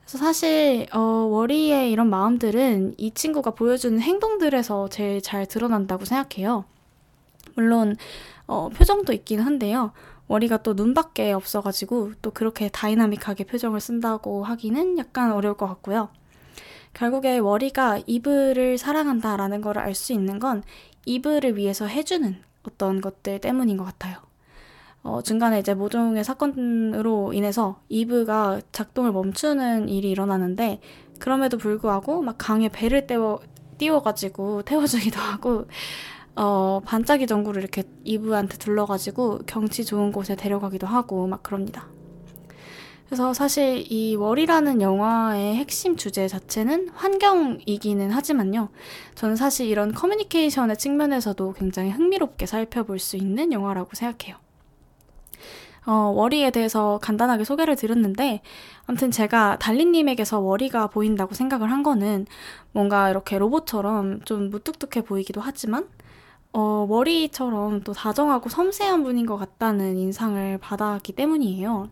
그래서 0.00 0.18
사실 0.18 0.86
어, 0.92 0.98
워리의 0.98 1.92
이런 1.92 2.10
마음들은 2.10 2.94
이 2.96 3.12
친구가 3.12 3.52
보여주는 3.52 4.00
행동들에서 4.00 4.88
제일 4.88 5.20
잘 5.20 5.46
드러난다고 5.46 6.04
생각해요. 6.04 6.64
물론 7.54 7.96
어, 8.46 8.68
표정도 8.70 9.12
있긴 9.12 9.40
한데요. 9.40 9.92
월이가 10.26 10.62
또 10.62 10.74
눈밖에 10.74 11.32
없어가지고 11.32 12.12
또 12.22 12.30
그렇게 12.30 12.68
다이나믹하게 12.68 13.44
표정을 13.44 13.80
쓴다고 13.80 14.44
하기는 14.44 14.98
약간 14.98 15.32
어려울 15.32 15.56
것 15.56 15.66
같고요. 15.66 16.08
결국에 16.94 17.38
월이가 17.38 18.00
이브를 18.06 18.78
사랑한다라는 18.78 19.60
걸 19.60 19.78
알 19.78 19.94
수 19.94 20.12
있는 20.12 20.38
건 20.38 20.62
이브를 21.06 21.56
위해서 21.56 21.86
해주는 21.86 22.36
어떤 22.64 23.00
것들 23.00 23.40
때문인 23.40 23.76
것 23.76 23.84
같아요. 23.84 24.18
어, 25.02 25.22
중간에 25.22 25.58
이제 25.60 25.72
모종의 25.74 26.24
사건으로 26.24 27.32
인해서 27.32 27.80
이브가 27.88 28.60
작동을 28.72 29.12
멈추는 29.12 29.88
일이 29.88 30.10
일어나는데 30.10 30.80
그럼에도 31.18 31.56
불구하고 31.56 32.20
막 32.22 32.36
강에 32.38 32.68
배를 32.68 33.06
태워 33.06 33.40
띄워가지고 33.78 34.62
태워주기도 34.62 35.18
하고 35.20 35.66
어, 36.36 36.80
반짝이 36.84 37.26
전구를 37.26 37.62
이렇게 37.62 37.84
이브한테 38.04 38.58
둘러가지고 38.58 39.40
경치 39.46 39.84
좋은 39.84 40.12
곳에 40.12 40.36
데려가기도 40.36 40.86
하고 40.86 41.26
막 41.26 41.42
그럽니다. 41.42 41.88
그래서 43.10 43.34
사실 43.34 43.84
이 43.90 44.14
월이라는 44.14 44.80
영화의 44.80 45.56
핵심 45.56 45.96
주제 45.96 46.28
자체는 46.28 46.90
환경이기는 46.90 48.08
하지만요. 48.08 48.68
저는 49.16 49.34
사실 49.34 49.66
이런 49.66 49.92
커뮤니케이션의 49.92 50.76
측면에서도 50.76 51.54
굉장히 51.54 51.90
흥미롭게 51.90 52.46
살펴볼 52.46 53.00
수 53.00 53.16
있는 53.16 53.52
영화라고 53.52 53.90
생각해요. 53.94 54.36
어, 55.86 55.92
월이에 56.14 56.52
대해서 56.52 57.00
간단하게 57.02 57.42
소개를 57.42 57.74
드렸는데, 57.74 58.42
아무튼 58.86 59.10
제가 59.10 59.58
달리님에게서 59.58 60.38
월이가 60.38 60.86
보인다고 60.86 61.34
생각을 61.34 61.68
한 61.72 61.82
거는 61.82 62.26
뭔가 62.70 63.10
이렇게 63.10 63.38
로봇처럼 63.38 64.20
좀 64.24 64.50
무뚝뚝해 64.50 65.04
보이기도 65.04 65.40
하지만, 65.40 65.88
어, 66.52 66.86
머리처럼 66.88 67.82
또 67.82 67.92
다정하고 67.92 68.48
섬세한 68.50 69.02
분인 69.02 69.26
것 69.26 69.36
같다는 69.36 69.98
인상을 69.98 70.58
받았기 70.58 71.14
때문이에요. 71.14 71.88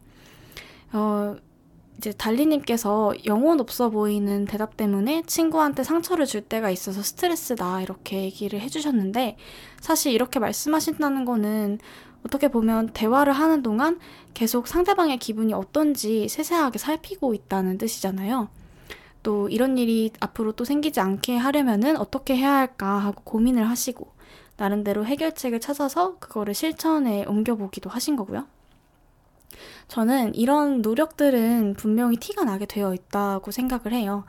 어, 0.92 1.36
이제 1.98 2.12
달리님께서 2.12 3.12
영혼 3.26 3.60
없어 3.60 3.90
보이는 3.90 4.44
대답 4.44 4.76
때문에 4.76 5.22
친구한테 5.26 5.82
상처를 5.82 6.26
줄 6.26 6.42
때가 6.42 6.70
있어서 6.70 7.02
스트레스다 7.02 7.82
이렇게 7.82 8.22
얘기를 8.22 8.60
해주셨는데 8.60 9.36
사실 9.80 10.12
이렇게 10.12 10.38
말씀하신다는 10.38 11.24
거는 11.24 11.78
어떻게 12.24 12.48
보면 12.48 12.90
대화를 12.92 13.32
하는 13.32 13.62
동안 13.62 13.98
계속 14.32 14.68
상대방의 14.68 15.18
기분이 15.18 15.52
어떤지 15.54 16.28
세세하게 16.28 16.78
살피고 16.78 17.34
있다는 17.34 17.78
뜻이잖아요. 17.78 18.48
또 19.24 19.48
이런 19.48 19.76
일이 19.76 20.12
앞으로 20.20 20.52
또 20.52 20.64
생기지 20.64 21.00
않게 21.00 21.36
하려면은 21.36 21.96
어떻게 21.96 22.36
해야 22.36 22.54
할까 22.54 22.98
하고 22.98 23.22
고민을 23.24 23.68
하시고 23.68 24.12
나름대로 24.56 25.04
해결책을 25.04 25.60
찾아서 25.60 26.16
그거를 26.18 26.54
실천에 26.54 27.24
옮겨보기도 27.26 27.90
하신 27.90 28.16
거고요. 28.16 28.46
저는 29.88 30.34
이런 30.34 30.82
노력들은 30.82 31.74
분명히 31.74 32.16
티가 32.16 32.44
나게 32.44 32.66
되어 32.66 32.94
있다고 32.94 33.50
생각을 33.50 33.92
해요. 33.92 34.24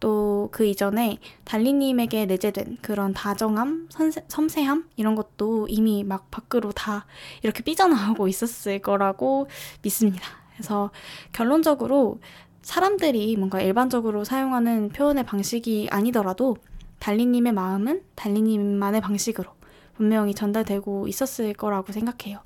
또 0.00 0.36
그 0.52 0.64
이전에 0.64 1.18
달리님에게 1.44 2.26
내재된 2.26 2.78
그런 2.82 3.12
다정함, 3.12 3.88
선세, 3.90 4.24
섬세함 4.28 4.88
이런 4.96 5.14
것도 5.14 5.66
이미 5.68 6.04
막 6.04 6.30
밖으로 6.30 6.72
다 6.72 7.06
이렇게 7.42 7.62
삐져나오고 7.62 8.28
있었을 8.28 8.78
거라고 8.80 9.48
믿습니다. 9.82 10.26
그래서 10.54 10.90
결론적으로 11.32 12.20
사람들이 12.62 13.36
뭔가 13.36 13.60
일반적으로 13.60 14.24
사용하는 14.24 14.88
표현의 14.90 15.24
방식이 15.24 15.88
아니더라도 15.90 16.56
달리님의 16.98 17.52
마음은 17.52 18.02
달리님만의 18.14 19.00
방식으로 19.00 19.50
분명히 19.94 20.34
전달되고 20.34 21.08
있었을 21.08 21.52
거라고 21.52 21.92
생각해요. 21.92 22.40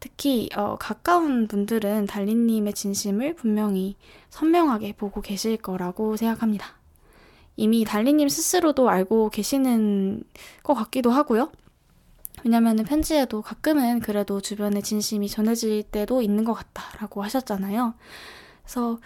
특히 0.00 0.48
어, 0.56 0.76
가까운 0.80 1.46
분들은 1.46 2.06
달리님의 2.06 2.72
진심을 2.72 3.34
분명히 3.34 3.96
선명하게 4.30 4.94
보고 4.94 5.20
계실 5.20 5.58
거라고 5.58 6.16
생각합니다. 6.16 6.66
이미 7.56 7.84
달리님 7.84 8.30
스스로도 8.30 8.88
알고 8.88 9.28
계시는 9.28 10.24
것 10.62 10.74
같기도 10.74 11.10
하고요. 11.10 11.52
왜냐면 12.42 12.76
편지에도 12.76 13.42
가끔은 13.42 14.00
그래도 14.00 14.40
주변에 14.40 14.80
진심이 14.80 15.28
전해질 15.28 15.82
때도 15.82 16.22
있는 16.22 16.44
것 16.44 16.54
같다라고 16.54 17.22
하셨잖아요. 17.22 17.92
그래서 18.62 18.98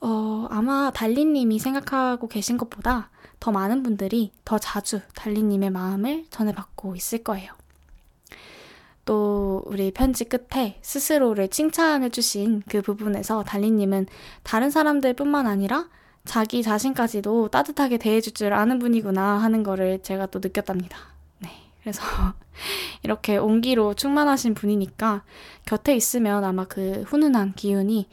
어, 0.00 0.46
아마 0.50 0.90
달리님이 0.90 1.58
생각하고 1.58 2.28
계신 2.28 2.56
것보다 2.56 3.10
더 3.38 3.52
많은 3.52 3.82
분들이 3.82 4.32
더 4.44 4.58
자주 4.58 5.00
달리님의 5.14 5.70
마음을 5.70 6.24
전해받고 6.30 6.96
있을 6.96 7.22
거예요. 7.22 7.52
또 9.04 9.62
우리 9.66 9.90
편지 9.90 10.24
끝에 10.24 10.78
스스로를 10.82 11.48
칭찬해 11.48 12.10
주신 12.10 12.62
그 12.68 12.82
부분에서 12.82 13.42
달리님은 13.42 14.06
다른 14.42 14.70
사람들 14.70 15.14
뿐만 15.14 15.46
아니라 15.46 15.88
자기 16.24 16.62
자신까지도 16.62 17.48
따뜻하게 17.48 17.98
대해줄 17.98 18.34
줄 18.34 18.52
아는 18.52 18.78
분이구나 18.78 19.38
하는 19.38 19.62
거를 19.62 20.02
제가 20.02 20.26
또 20.26 20.38
느꼈답니다. 20.38 20.96
네. 21.40 21.50
그래서 21.80 22.02
이렇게 23.02 23.36
온기로 23.36 23.94
충만하신 23.94 24.54
분이니까 24.54 25.24
곁에 25.66 25.96
있으면 25.96 26.44
아마 26.44 26.64
그 26.64 27.02
훈훈한 27.08 27.54
기운이 27.54 28.08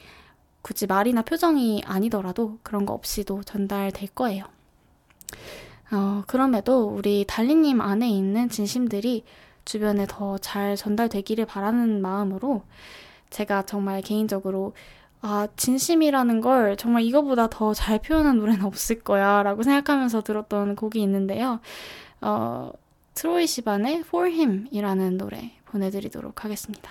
굳이 0.61 0.87
말이나 0.87 1.21
표정이 1.21 1.83
아니더라도 1.85 2.57
그런 2.63 2.85
거 2.85 2.93
없이도 2.93 3.43
전달될 3.43 4.09
거예요. 4.09 4.45
어, 5.91 6.23
그럼에도 6.27 6.85
우리 6.85 7.25
달리님 7.27 7.81
안에 7.81 8.09
있는 8.09 8.49
진심들이 8.49 9.23
주변에 9.69 10.07
더 10.07 10.39
잘 10.39 10.75
전달되기를 10.75 11.45
바라는 11.45 12.01
마음으로 12.01 12.63
제가 13.29 13.61
정말 13.67 14.01
개인적으로 14.01 14.73
아, 15.21 15.47
진심이라는 15.57 16.41
걸 16.41 16.75
정말 16.75 17.03
이거보다 17.03 17.49
더 17.51 17.75
잘 17.75 17.99
표현한 17.99 18.39
노래는 18.39 18.65
없을 18.65 18.99
거야 19.01 19.43
라고 19.43 19.61
생각하면서 19.61 20.23
들었던 20.23 20.75
곡이 20.75 20.99
있는데요. 21.03 21.59
어, 22.21 22.71
트로이 23.13 23.45
시반의 23.45 23.99
For 23.99 24.27
Him 24.27 24.67
이라는 24.71 25.19
노래 25.19 25.51
보내드리도록 25.65 26.43
하겠습니다. 26.45 26.89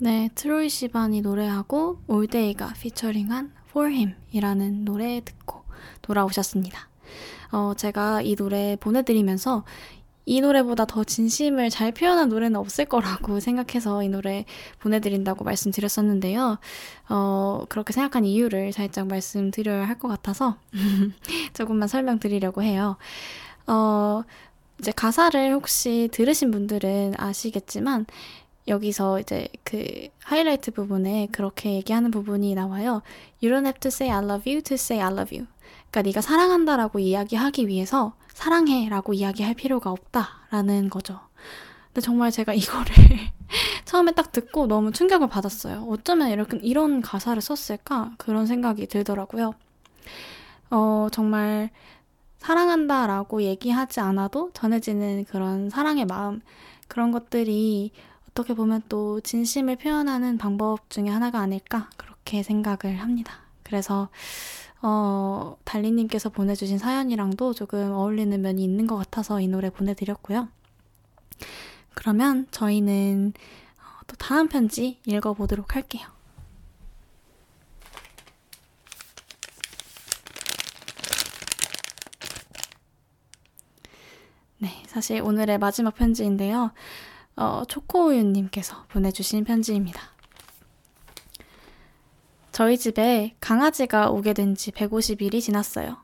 네, 0.00 0.30
트로이 0.34 0.68
시반이 0.68 1.22
노래하고 1.22 1.98
올데이가 2.06 2.72
피처링한 2.80 3.52
For 3.70 3.90
Him 3.90 4.14
이라는 4.32 4.84
노래 4.84 5.20
듣고 5.24 5.64
돌아오셨습니다. 6.02 6.88
어, 7.52 7.72
제가 7.76 8.22
이 8.22 8.36
노래 8.36 8.76
보내드리면서 8.78 9.64
이 10.24 10.40
노래보다 10.42 10.84
더 10.84 11.04
진심을 11.04 11.70
잘 11.70 11.90
표현한 11.90 12.28
노래는 12.28 12.56
없을 12.60 12.84
거라고 12.84 13.40
생각해서 13.40 14.02
이 14.02 14.08
노래 14.08 14.44
보내드린다고 14.80 15.42
말씀드렸었는데요. 15.44 16.58
어, 17.08 17.64
그렇게 17.68 17.92
생각한 17.92 18.24
이유를 18.24 18.72
살짝 18.72 19.08
말씀드려야 19.08 19.88
할 19.88 19.98
것 19.98 20.06
같아서 20.08 20.58
조금만 21.54 21.88
설명드리려고 21.88 22.62
해요. 22.62 22.98
어, 23.66 24.22
이제 24.78 24.92
가사를 24.92 25.52
혹시 25.54 26.08
들으신 26.12 26.50
분들은 26.52 27.14
아시겠지만 27.16 28.06
여기서 28.68 29.20
이제 29.20 29.48
그 29.64 30.08
하이라이트 30.22 30.70
부분에 30.70 31.28
그렇게 31.32 31.74
얘기하는 31.74 32.10
부분이 32.10 32.54
나와요. 32.54 33.02
You 33.42 33.52
don't 33.52 33.64
have 33.64 33.80
to 33.80 33.88
say 33.88 34.12
I 34.14 34.22
love 34.22 34.50
you 34.50 34.62
to 34.62 34.74
say 34.74 35.02
I 35.02 35.12
love 35.12 35.36
you. 35.36 35.48
그러니까 35.90 36.02
네가 36.02 36.20
사랑한다라고 36.20 36.98
이야기하기 36.98 37.66
위해서 37.66 38.14
사랑해라고 38.34 39.14
이야기할 39.14 39.54
필요가 39.54 39.90
없다라는 39.90 40.90
거죠. 40.90 41.20
근데 41.88 42.00
정말 42.02 42.30
제가 42.30 42.54
이거를 42.54 42.94
처음에 43.84 44.12
딱 44.12 44.32
듣고 44.32 44.66
너무 44.66 44.92
충격을 44.92 45.28
받았어요. 45.28 45.86
어쩌면 45.88 46.30
이렇게 46.30 46.58
이런 46.58 47.00
가사를 47.00 47.40
썼을까 47.40 48.12
그런 48.18 48.46
생각이 48.46 48.86
들더라고요. 48.86 49.54
어 50.70 51.08
정말 51.10 51.70
사랑한다라고 52.38 53.42
얘기하지 53.42 54.00
않아도 54.00 54.50
전해지는 54.52 55.24
그런 55.24 55.70
사랑의 55.70 56.04
마음 56.04 56.40
그런 56.86 57.10
것들이 57.10 57.90
어떻게 58.38 58.54
보면 58.54 58.82
또 58.88 59.20
진심을 59.20 59.74
표현하는 59.74 60.38
방법 60.38 60.90
중에 60.90 61.08
하나가 61.08 61.40
아닐까 61.40 61.90
그렇게 61.96 62.44
생각을 62.44 63.00
합니다. 63.00 63.40
그래서 63.64 64.10
어, 64.80 65.56
달리님께서 65.64 66.28
보내주신 66.28 66.78
사연이랑도 66.78 67.52
조금 67.52 67.90
어울리는 67.90 68.40
면이 68.40 68.62
있는 68.62 68.86
것 68.86 68.96
같아서 68.96 69.40
이 69.40 69.48
노래 69.48 69.70
보내드렸고요. 69.70 70.46
그러면 71.94 72.46
저희는 72.52 73.32
어, 73.80 74.04
또 74.06 74.14
다음 74.14 74.46
편지 74.46 75.00
읽어보도록 75.04 75.74
할게요. 75.74 76.06
네, 84.58 84.84
사실 84.86 85.22
오늘의 85.22 85.58
마지막 85.58 85.96
편지인데요. 85.96 86.70
어, 87.38 87.62
초코우유님께서 87.68 88.86
보내주신 88.88 89.44
편지입니다. 89.44 90.00
저희 92.50 92.76
집에 92.76 93.36
강아지가 93.38 94.10
오게 94.10 94.32
된 94.32 94.56
지 94.56 94.72
150일이 94.72 95.40
지났어요. 95.40 95.98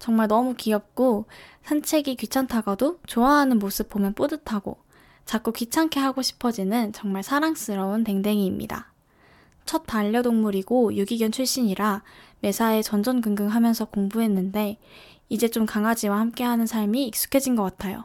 정말 0.00 0.26
너무 0.26 0.54
귀엽고 0.54 1.26
산책이 1.62 2.16
귀찮다가도 2.16 2.98
좋아하는 3.06 3.60
모습 3.60 3.88
보면 3.88 4.14
뿌듯하고 4.14 4.78
자꾸 5.24 5.52
귀찮게 5.52 6.00
하고 6.00 6.20
싶어지는 6.22 6.92
정말 6.92 7.22
사랑스러운 7.22 8.02
댕댕이입니다. 8.02 8.92
첫 9.66 9.86
반려동물이고 9.86 10.96
유기견 10.96 11.30
출신이라 11.30 12.02
매사에 12.40 12.82
전전긍긍 12.82 13.48
하면서 13.48 13.84
공부했는데 13.84 14.78
이제 15.28 15.46
좀 15.46 15.64
강아지와 15.64 16.18
함께하는 16.18 16.66
삶이 16.66 17.06
익숙해진 17.06 17.54
것 17.54 17.62
같아요. 17.62 18.04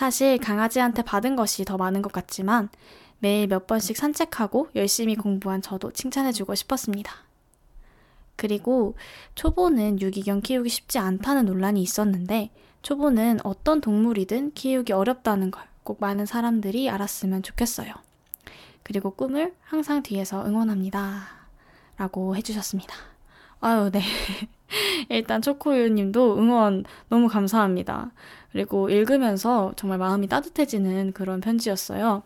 사실 0.00 0.38
강아지한테 0.38 1.02
받은 1.02 1.36
것이 1.36 1.64
더 1.64 1.76
많은 1.76 2.00
것 2.02 2.10
같지만 2.10 2.68
매일 3.18 3.46
몇 3.46 3.66
번씩 3.66 3.96
산책하고 3.96 4.70
열심히 4.74 5.14
공부한 5.14 5.60
저도 5.60 5.92
칭찬해주고 5.92 6.54
싶었습니다. 6.54 7.12
그리고 8.36 8.96
초보는 9.34 10.00
유기견 10.00 10.40
키우기 10.40 10.70
쉽지 10.70 10.98
않다는 10.98 11.44
논란이 11.44 11.82
있었는데 11.82 12.50
초보는 12.82 13.40
어떤 13.44 13.80
동물이든 13.80 14.54
키우기 14.54 14.92
어렵다는 14.92 15.50
걸 15.50 15.70
꼭 15.82 15.98
많은 16.00 16.24
사람들이 16.24 16.88
알았으면 16.88 17.42
좋겠어요. 17.42 17.92
그리고 18.84 19.10
꿈을 19.10 19.54
항상 19.62 20.02
뒤에서 20.02 20.46
응원합니다. 20.46 21.26
라고 21.96 22.36
해주셨습니다. 22.36 22.94
아유, 23.60 23.90
네. 23.90 24.00
일단 25.08 25.42
초코우유 25.42 25.90
님도 25.90 26.38
응원 26.38 26.84
너무 27.08 27.28
감사합니다. 27.28 28.12
그리고 28.52 28.88
읽으면서 28.90 29.72
정말 29.76 29.98
마음이 29.98 30.28
따뜻해지는 30.28 31.12
그런 31.12 31.40
편지였어요. 31.40 32.22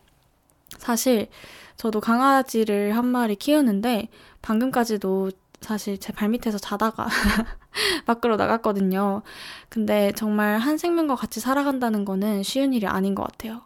사실 0.78 1.28
저도 1.76 2.01
강아지를 2.01 2.97
한 2.97 3.07
마리 3.07 3.36
키우는데 3.36 4.09
방금까지도 4.42 5.30
사실 5.61 5.99
제 5.99 6.12
발밑에서 6.12 6.59
자다가 6.59 7.09
밖으로 8.07 8.36
나갔거든요. 8.36 9.22
근데 9.68 10.12
정말 10.12 10.59
한 10.59 10.78
생명과 10.78 11.16
같이 11.16 11.40
살아간다는 11.40 12.05
거는 12.05 12.42
쉬운 12.42 12.72
일이 12.72 12.86
아닌 12.86 13.14
것 13.14 13.22
같아요. 13.24 13.62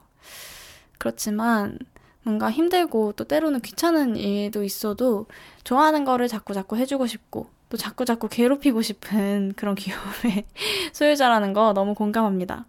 그렇지만 0.98 1.78
뭔가 2.22 2.50
힘들고 2.50 3.12
또 3.12 3.24
때로는 3.24 3.60
귀찮은 3.60 4.16
일도 4.16 4.62
있어도 4.62 5.26
좋아하는 5.64 6.04
거를 6.04 6.28
자꾸 6.28 6.54
자꾸 6.54 6.76
해주고 6.76 7.06
싶고 7.06 7.48
또 7.68 7.76
자꾸 7.76 8.04
자꾸 8.04 8.28
괴롭히고 8.28 8.82
싶은 8.82 9.52
그런 9.56 9.74
귀여움의 9.74 10.44
소유자라는 10.92 11.52
거 11.52 11.72
너무 11.74 11.94
공감합니다. 11.94 12.66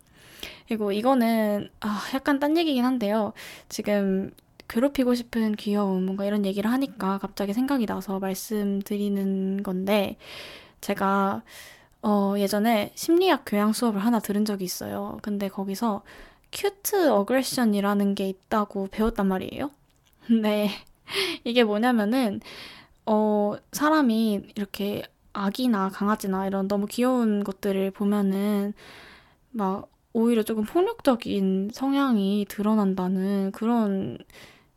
그리고 0.67 0.91
이거는 0.91 1.69
아, 1.79 2.03
약간 2.13 2.39
딴 2.39 2.57
얘기긴 2.57 2.85
한데요. 2.85 3.33
지금 3.69 4.31
괴롭히고 4.67 5.15
싶은 5.15 5.55
귀여움 5.55 6.05
뭔가 6.05 6.25
이런 6.25 6.45
얘기를 6.45 6.71
하니까 6.71 7.17
갑자기 7.17 7.53
생각이 7.53 7.85
나서 7.85 8.19
말씀드리는 8.19 9.63
건데 9.63 10.17
제가 10.79 11.41
어, 12.01 12.35
예전에 12.37 12.91
심리학 12.95 13.43
교양 13.45 13.73
수업을 13.73 13.99
하나 14.05 14.19
들은 14.19 14.45
적이 14.45 14.65
있어요. 14.65 15.17
근데 15.21 15.49
거기서 15.49 16.03
큐트 16.51 17.09
어그레션이라는 17.09 18.15
게 18.15 18.29
있다고 18.29 18.87
배웠단 18.91 19.27
말이에요. 19.27 19.71
근데 20.25 20.69
이게 21.43 21.63
뭐냐면은 21.63 22.39
어, 23.11 23.55
사람이 23.71 24.43
이렇게 24.55 25.01
아기나 25.33 25.89
강아지나 25.89 26.45
이런 26.47 26.67
너무 26.67 26.85
귀여운 26.87 27.43
것들을 27.43 27.91
보면은 27.91 28.73
막 29.51 29.89
오히려 30.13 30.43
조금 30.43 30.63
폭력적인 30.63 31.71
성향이 31.73 32.45
드러난다는 32.49 33.51
그런 33.51 34.17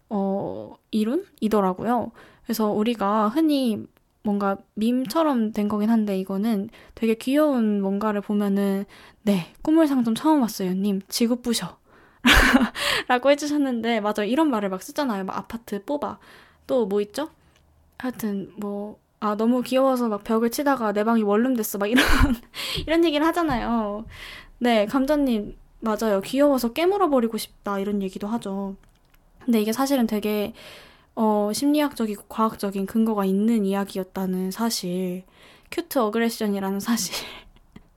어, 0.08 0.76
이론이더라고요. 0.90 2.12
그래서 2.44 2.70
우리가 2.70 3.28
흔히 3.28 3.86
뭔가 4.22 4.56
밈처럼 4.74 5.52
된 5.52 5.68
거긴 5.68 5.90
한데 5.90 6.18
이거는 6.18 6.70
되게 6.94 7.14
귀여운 7.14 7.82
뭔가를 7.82 8.20
보면은 8.22 8.84
네 9.22 9.52
꿈을 9.62 9.88
상좀 9.88 10.14
처음 10.14 10.40
왔어요 10.42 10.72
님. 10.74 11.02
지구 11.08 11.42
부셔. 11.42 11.78
라고 13.08 13.30
해주셨는데 13.30 14.00
맞아. 14.00 14.24
이런 14.24 14.50
말을 14.50 14.70
막 14.70 14.82
쓰잖아요. 14.82 15.24
막 15.24 15.36
아파트 15.36 15.84
뽑아. 15.84 16.18
또 16.66 16.86
뭐 16.86 17.00
있죠 17.02 17.30
하여튼 17.98 18.52
뭐 18.56 19.02
아 19.22 19.36
너무 19.36 19.62
귀여워서 19.62 20.08
막 20.08 20.24
벽을 20.24 20.50
치다가 20.50 20.92
내 20.92 21.04
방이 21.04 21.22
원룸 21.22 21.54
됐어 21.54 21.78
막 21.78 21.86
이런 21.86 22.04
이런 22.88 23.04
얘기를 23.04 23.24
하잖아요. 23.28 24.04
네 24.58 24.84
감자님 24.86 25.56
맞아요 25.78 26.20
귀여워서 26.22 26.72
깨물어 26.72 27.08
버리고 27.08 27.38
싶다 27.38 27.78
이런 27.78 28.02
얘기도 28.02 28.26
하죠. 28.26 28.74
근데 29.44 29.60
이게 29.60 29.72
사실은 29.72 30.08
되게 30.08 30.54
어, 31.14 31.52
심리학적이고 31.54 32.24
과학적인 32.28 32.86
근거가 32.86 33.24
있는 33.24 33.64
이야기였다는 33.64 34.50
사실, 34.50 35.24
cute 35.70 35.98
aggression이라는 36.00 36.80
사실. 36.80 37.14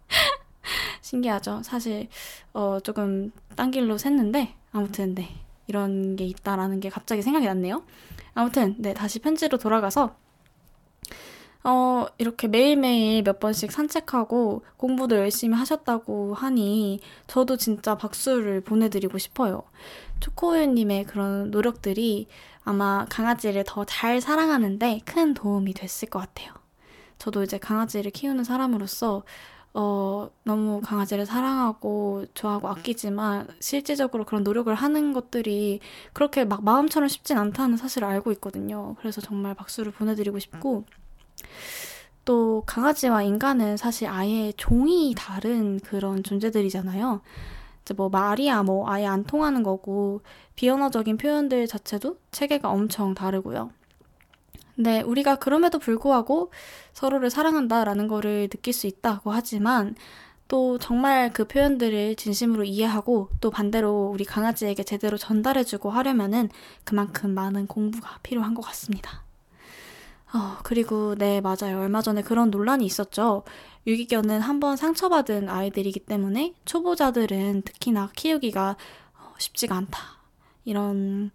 신기하죠. 1.02 1.64
사실 1.64 2.08
어 2.54 2.80
조금 2.84 3.32
딴 3.56 3.72
길로 3.72 3.96
샜는데 3.96 4.50
아무튼 4.74 5.16
네 5.16 5.30
이런 5.68 6.16
게 6.16 6.26
있다라는 6.26 6.82
게 6.82 6.90
갑자기 6.90 7.24
생각이 7.24 7.48
났네요. 7.48 7.84
아무튼 8.36 8.76
네 8.78 8.94
다시 8.94 9.18
편지로 9.20 9.58
돌아가서 9.58 10.16
어, 11.64 12.06
이렇게 12.20 12.48
매일매일 12.48 13.24
몇 13.24 13.40
번씩 13.40 13.72
산책하고 13.72 14.64
공부도 14.78 15.16
열심히 15.18 15.58
하셨다고 15.58 16.36
하니 16.36 17.00
저도 17.26 17.58
진짜 17.58 17.98
박수를 17.98 18.62
보내드리고 18.62 19.18
싶어요. 19.18 19.64
초코우유님의 20.20 21.06
그런 21.06 21.50
노력들이 21.50 22.28
아마 22.64 23.06
강아지를 23.10 23.64
더 23.66 23.84
잘 23.86 24.22
사랑하는데 24.22 25.02
큰 25.06 25.34
도움이 25.34 25.74
됐을 25.74 26.10
것 26.10 26.20
같아요. 26.20 26.54
저도 27.18 27.42
이제 27.44 27.58
강아지를 27.58 28.12
키우는 28.12 28.44
사람으로서 28.44 29.24
어, 29.78 30.30
너무 30.44 30.80
강아지를 30.80 31.26
사랑하고 31.26 32.26
좋아하고 32.34 32.70
아끼지만 32.70 33.48
실질적으로 33.60 34.24
그런 34.24 34.44
노력을 34.44 34.74
하는 34.74 35.12
것들이 35.12 35.82
그렇게 36.14 36.46
막 36.46 36.64
마음처럼 36.64 37.10
쉽진 37.10 37.38
않다는 37.38 37.76
사실을 37.76 38.08
알고 38.08 38.32
있거든요. 38.34 38.96
그래서 39.00 39.20
정말 39.20 39.54
박수를 39.54 39.92
보내드리고 39.92 40.40
싶고 40.40 40.86
또 42.24 42.64
강아지와 42.66 43.24
인간은 43.24 43.76
사실 43.76 44.08
아예 44.08 44.54
종이 44.56 45.14
다른 45.16 45.82
그런 45.82 46.24
존재들이잖아요. 46.24 47.20
이제 47.82 47.94
뭐 47.94 48.08
말이야 48.08 48.64
뭐 48.64 48.90
아예 48.90 49.06
안 49.06 49.26
통하는 49.26 49.62
거고 49.62 50.22
비언어적인 50.56 51.18
표현들 51.18 51.68
자체도 51.68 52.18
체계가 52.32 52.70
엄청 52.70 53.14
다르고요. 53.14 53.72
근데 54.76 55.02
우리가 55.02 55.36
그럼에도 55.38 55.80
불구하고 55.80 56.52
서로를 56.94 57.30
사랑한다라는 57.30 58.08
거를 58.08 58.50
느낄 58.50 58.74
수 58.74 58.88
있다고 58.88 59.32
하지만 59.32 59.96
또 60.48 60.78
정말 60.78 61.34
그 61.34 61.48
표현들을 61.48 62.16
진심으로 62.16 62.66
이해하고 62.66 63.30
또 63.42 63.50
반대로 63.50 64.12
우리 64.14 64.26
강아지에게 64.26 64.84
제대로 64.84 65.18
전달해주고 65.18 65.90
하려면은 65.90 66.50
그만큼 66.84 67.32
많은 67.32 67.68
공부가 67.68 68.20
필요한 68.22 68.54
것 68.54 68.62
같습니다. 68.62 69.24
어, 70.34 70.58
그리고 70.64 71.16
네, 71.16 71.42
맞아요. 71.42 71.80
얼마 71.80 72.02
전에 72.02 72.22
그런 72.22 72.52
논란이 72.52 72.86
있었죠. 72.86 73.44
유기견은 73.88 74.42
한번 74.42 74.76
상처받은 74.76 75.50
아이들이기 75.50 76.02
때문에 76.02 76.54
초보자들은 76.66 77.62
특히나 77.64 78.12
키우기가 78.16 78.76
어, 79.18 79.34
쉽지가 79.38 79.76
않다. 79.76 80.00
이런 80.66 81.32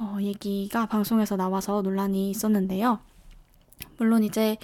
어, 0.00 0.16
얘기가 0.20 0.86
방송에서 0.86 1.36
나와서 1.36 1.82
논란이 1.82 2.30
있었는데요. 2.30 3.00
물론 3.98 4.24
이제 4.24 4.56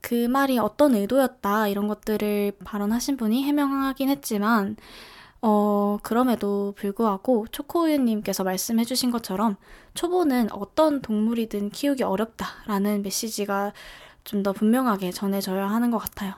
그 0.00 0.26
말이 0.26 0.58
어떤 0.58 0.94
의도였다 0.94 1.68
이런 1.68 1.88
것들을 1.88 2.52
발언하신 2.64 3.16
분이 3.16 3.44
해명하긴 3.44 4.08
했지만 4.08 4.76
어, 5.42 5.98
그럼에도 6.02 6.72
불구하고 6.76 7.46
초코우유님께서 7.52 8.44
말씀해주신 8.44 9.10
것처럼 9.10 9.56
초보는 9.94 10.52
어떤 10.52 11.02
동물이든 11.02 11.70
키우기 11.70 12.02
어렵다라는 12.02 13.02
메시지가 13.02 13.72
좀 14.24 14.42
더 14.42 14.52
분명하게 14.52 15.10
전해져야 15.10 15.68
하는 15.70 15.90
것 15.90 15.98
같아요. 15.98 16.34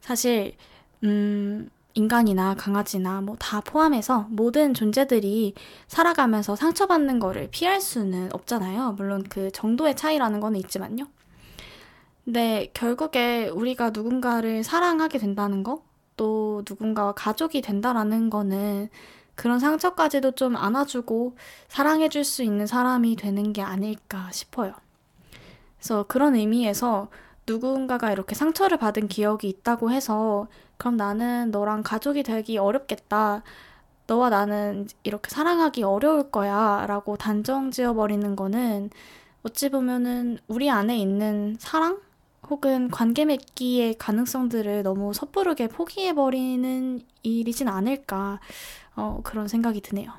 사실, 0.00 0.56
음, 1.04 1.70
인간이나 1.96 2.54
강아지나 2.54 3.22
뭐 3.22 3.36
다 3.38 3.60
포함해서 3.60 4.26
모든 4.30 4.74
존재들이 4.74 5.54
살아가면서 5.88 6.56
상처받는 6.56 7.18
거를 7.18 7.48
피할 7.50 7.80
수는 7.80 8.30
없잖아요. 8.32 8.92
물론 8.92 9.24
그 9.28 9.50
정도의 9.50 9.96
차이라는 9.96 10.40
거는 10.40 10.58
있지만요. 10.60 11.06
근데 12.24 12.70
결국에 12.74 13.48
우리가 13.48 13.90
누군가를 13.90 14.64
사랑하게 14.64 15.18
된다는 15.18 15.62
거, 15.62 15.82
또 16.16 16.62
누군가와 16.68 17.12
가족이 17.12 17.60
된다라는 17.62 18.30
거는 18.30 18.88
그런 19.34 19.58
상처까지도 19.60 20.32
좀 20.32 20.56
안아주고 20.56 21.36
사랑해줄 21.68 22.24
수 22.24 22.42
있는 22.42 22.66
사람이 22.66 23.16
되는 23.16 23.52
게 23.52 23.62
아닐까 23.62 24.28
싶어요. 24.32 24.72
그래서 25.78 26.04
그런 26.08 26.34
의미에서 26.34 27.08
누군가가 27.46 28.12
이렇게 28.12 28.34
상처를 28.34 28.76
받은 28.78 29.08
기억이 29.08 29.48
있다고 29.48 29.90
해서 29.90 30.48
그럼 30.76 30.96
나는 30.96 31.50
너랑 31.50 31.82
가족이 31.82 32.22
되기 32.22 32.58
어렵겠다. 32.58 33.42
너와 34.06 34.30
나는 34.30 34.86
이렇게 35.04 35.30
사랑하기 35.30 35.82
어려울 35.82 36.30
거야. 36.30 36.84
라고 36.86 37.16
단정 37.16 37.70
지어버리는 37.70 38.36
거는 38.36 38.90
어찌 39.42 39.68
보면은 39.68 40.38
우리 40.48 40.70
안에 40.70 40.98
있는 40.98 41.56
사랑? 41.58 42.00
혹은 42.48 42.90
관계 42.90 43.24
맺기의 43.24 43.96
가능성들을 43.98 44.84
너무 44.84 45.12
섣부르게 45.12 45.68
포기해버리는 45.68 47.00
일이진 47.24 47.68
않을까, 47.68 48.38
어, 48.94 49.20
그런 49.24 49.48
생각이 49.48 49.80
드네요. 49.80 50.12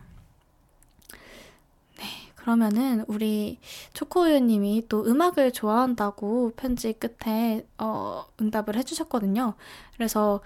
네, 2.47 2.53
그러면은 2.53 3.03
우리 3.07 3.59
초코우유님이 3.91 4.85
또 4.87 5.05
음악을 5.05 5.51
좋아한다고 5.51 6.53
편지 6.55 6.93
끝에, 6.93 7.67
어, 7.77 8.25
응답을 8.39 8.77
해주셨거든요. 8.77 9.55
그래서 9.97 10.39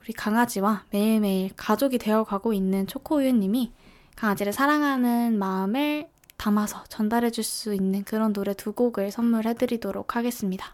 우리 0.00 0.12
강아지와 0.12 0.84
매일매일 0.90 1.50
가족이 1.56 1.98
되어가고 1.98 2.52
있는 2.52 2.86
초코우유님이 2.86 3.72
강아지를 4.14 4.52
사랑하는 4.52 5.36
마음을 5.36 6.08
담아서 6.36 6.84
전달해줄 6.84 7.42
수 7.42 7.74
있는 7.74 8.04
그런 8.04 8.32
노래 8.32 8.54
두 8.54 8.72
곡을 8.72 9.10
선물해드리도록 9.10 10.14
하겠습니다. 10.14 10.72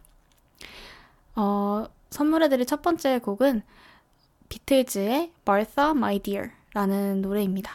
어, 1.37 1.87
선물해드릴 2.11 2.67
첫 2.67 2.83
번째 2.83 3.19
곡은 3.21 3.63
비틀즈의 4.51 5.33
Martha 5.49 5.91
My 5.93 6.19
Dear 6.19 6.51
라는 6.75 7.23
노래입니다. 7.23 7.73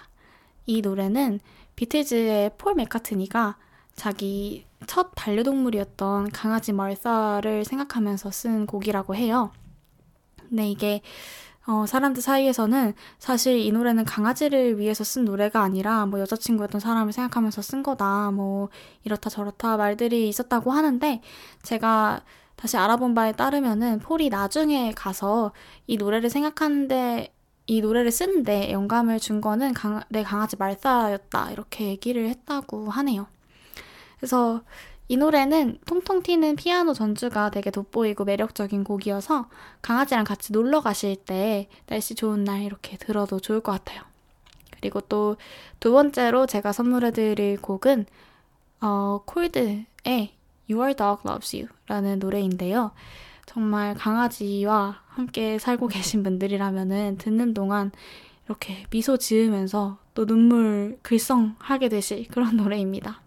이 0.68 0.82
노래는 0.82 1.40
비틀즈의 1.76 2.52
폴 2.58 2.76
맥카트니가 2.76 3.58
자기 3.96 4.66
첫 4.88 5.12
반려동물이었던 5.16 6.32
강아지 6.32 6.74
말사를 6.74 7.66
생각하면서 7.66 8.32
쓴 8.32 8.66
곡이라고 8.66 9.16
해요. 9.16 9.52
근데 10.50 10.68
이게 10.68 11.02
어, 11.68 11.86
사람들 11.88 12.22
사이에서는 12.22 12.94
사실 13.18 13.58
이 13.58 13.72
노래는 13.72 14.06
강아지를 14.06 14.78
위해서 14.78 15.04
쓴 15.04 15.26
노래가 15.26 15.62
아니라 15.62 16.06
뭐 16.06 16.20
여자친구였던 16.20 16.80
사람을 16.80 17.12
생각하면서 17.12 17.62
쓴 17.62 17.82
거다. 17.82 18.30
뭐 18.32 18.70
이렇다 19.04 19.30
저렇다 19.30 19.78
말들이 19.78 20.30
있었다고 20.30 20.72
하는데 20.72 21.22
제가 21.64 22.24
다시 22.56 22.78
알아본 22.78 23.16
바에 23.16 23.32
따르면은 23.32 24.00
폴이 24.00 24.30
나중에 24.30 24.94
가서 24.96 25.52
이 25.88 25.98
노래를 25.98 26.30
생각하는데 26.30 27.35
이 27.68 27.82
노래를 27.82 28.12
쓰는데 28.12 28.72
영감을 28.72 29.20
준 29.20 29.42
거는 29.42 29.74
강, 29.74 30.02
내 30.10 30.24
강아지 30.24 30.56
말사였다 30.58 31.52
이렇게 31.52 31.88
얘기를 31.88 32.28
했다고 32.30 32.90
하네요. 32.90 33.28
그래서 34.18 34.62
이 35.08 35.18
노래는 35.18 35.80
통통 35.86 36.24
튀는 36.24 36.56
피아노 36.56 36.94
전주가 36.94 37.52
되게 37.52 37.70
돋보이고 37.72 38.26
매력적인 38.26 38.84
곡이어서 38.84 39.50
강아지랑 39.82 40.26
같이 40.26 40.52
놀러 40.52 40.82
가실 40.82 41.16
때 41.16 41.70
날씨 41.88 42.16
좋은 42.16 42.44
날 42.44 42.64
이렇게 42.64 42.98
들어도 42.98 43.40
좋을 43.40 43.62
것 43.62 43.72
같아요. 43.72 44.02
그리고 44.80 45.02
또 45.02 45.38
두 45.86 45.92
번째로 45.92 46.48
제가 46.48 46.72
선물해드릴 46.72 47.62
곡은 47.62 48.08
어, 48.82 49.22
콜드의 49.26 49.86
Your 50.68 50.96
Dog 50.96 51.22
Loves 51.28 51.56
You 51.56 51.68
라는 51.86 52.18
노래인데요. 52.18 52.92
정말 53.46 53.94
강아지와 53.94 55.04
함께 55.16 55.58
살고 55.58 55.88
계신 55.88 56.24
분들이라면은 56.24 57.18
듣는 57.18 57.54
동안 57.54 57.92
이렇게 58.46 58.86
미소 58.90 59.18
지으면서 59.18 59.98
또 60.14 60.26
눈물 60.26 61.00
글썽하게 61.02 61.90
되실 61.90 62.28
그런 62.28 62.58
노래입니다. 62.58 63.22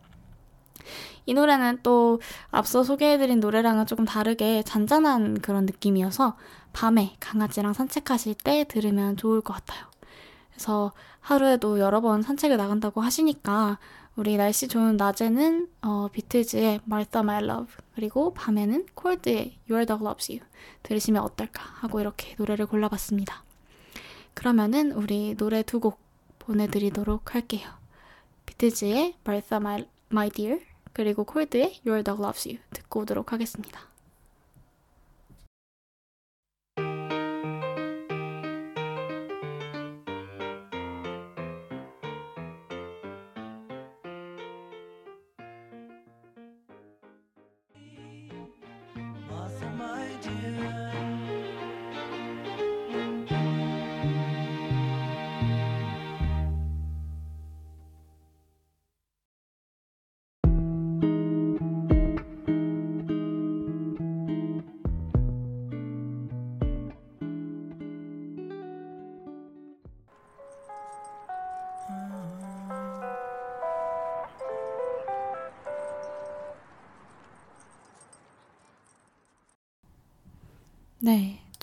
이 1.24 1.34
노래는 1.34 1.80
또 1.82 2.20
앞서 2.50 2.82
소개해드린 2.82 3.40
노래랑은 3.40 3.86
조금 3.86 4.04
다르게 4.04 4.62
잔잔한 4.62 5.40
그런 5.40 5.66
느낌이어서 5.66 6.36
밤에 6.72 7.16
강아지랑 7.20 7.72
산책하실 7.72 8.34
때 8.34 8.64
들으면 8.68 9.16
좋을 9.16 9.40
것 9.40 9.54
같아요. 9.54 9.84
그래서 10.50 10.92
하루에도 11.20 11.78
여러 11.80 12.00
번 12.00 12.22
산책을 12.22 12.56
나간다고 12.56 13.00
하시니까 13.00 13.78
우리 14.18 14.36
날씨 14.36 14.66
좋은 14.66 14.96
낮에는 14.96 15.68
어, 15.82 16.08
비틀즈의 16.08 16.80
Martha 16.88 17.20
My 17.20 17.40
Love 17.44 17.72
그리고 17.94 18.34
밤에는 18.34 18.86
콜드의 18.96 19.58
Your 19.70 19.86
Dog 19.86 20.04
Loves 20.04 20.32
You 20.32 20.40
들으시면 20.82 21.22
어떨까 21.22 21.62
하고 21.62 22.00
이렇게 22.00 22.34
노래를 22.36 22.66
골라봤습니다. 22.66 23.44
그러면은 24.34 24.90
우리 24.90 25.36
노래 25.36 25.62
두 25.62 25.78
곡 25.78 26.00
보내드리도록 26.40 27.36
할게요. 27.36 27.68
비틀즈의 28.46 29.14
Martha 29.24 29.56
My, 29.58 29.86
My 30.10 30.30
Dear 30.30 30.62
그리고 30.92 31.22
콜드의 31.22 31.78
Your 31.86 32.02
Dog 32.02 32.20
Loves 32.20 32.48
You 32.48 32.58
듣고 32.72 33.02
오도록 33.02 33.32
하겠습니다. 33.32 33.82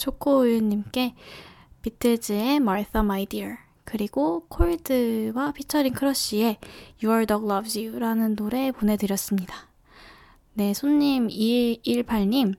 초코우유님께 0.06 1.16
비틀즈의 1.82 2.58
Martha 2.58 3.00
My 3.00 3.26
Dear 3.26 3.56
그리고 3.84 4.46
콜드와 4.50 5.52
피처링 5.54 5.94
크러쉬의 5.94 6.58
Your 7.04 7.26
Dog 7.26 7.46
Loves 7.46 7.78
You라는 7.78 8.36
노래 8.36 8.72
보내드렸습니다. 8.72 9.56
네, 10.54 10.74
손님 10.74 11.28
218님, 11.28 12.56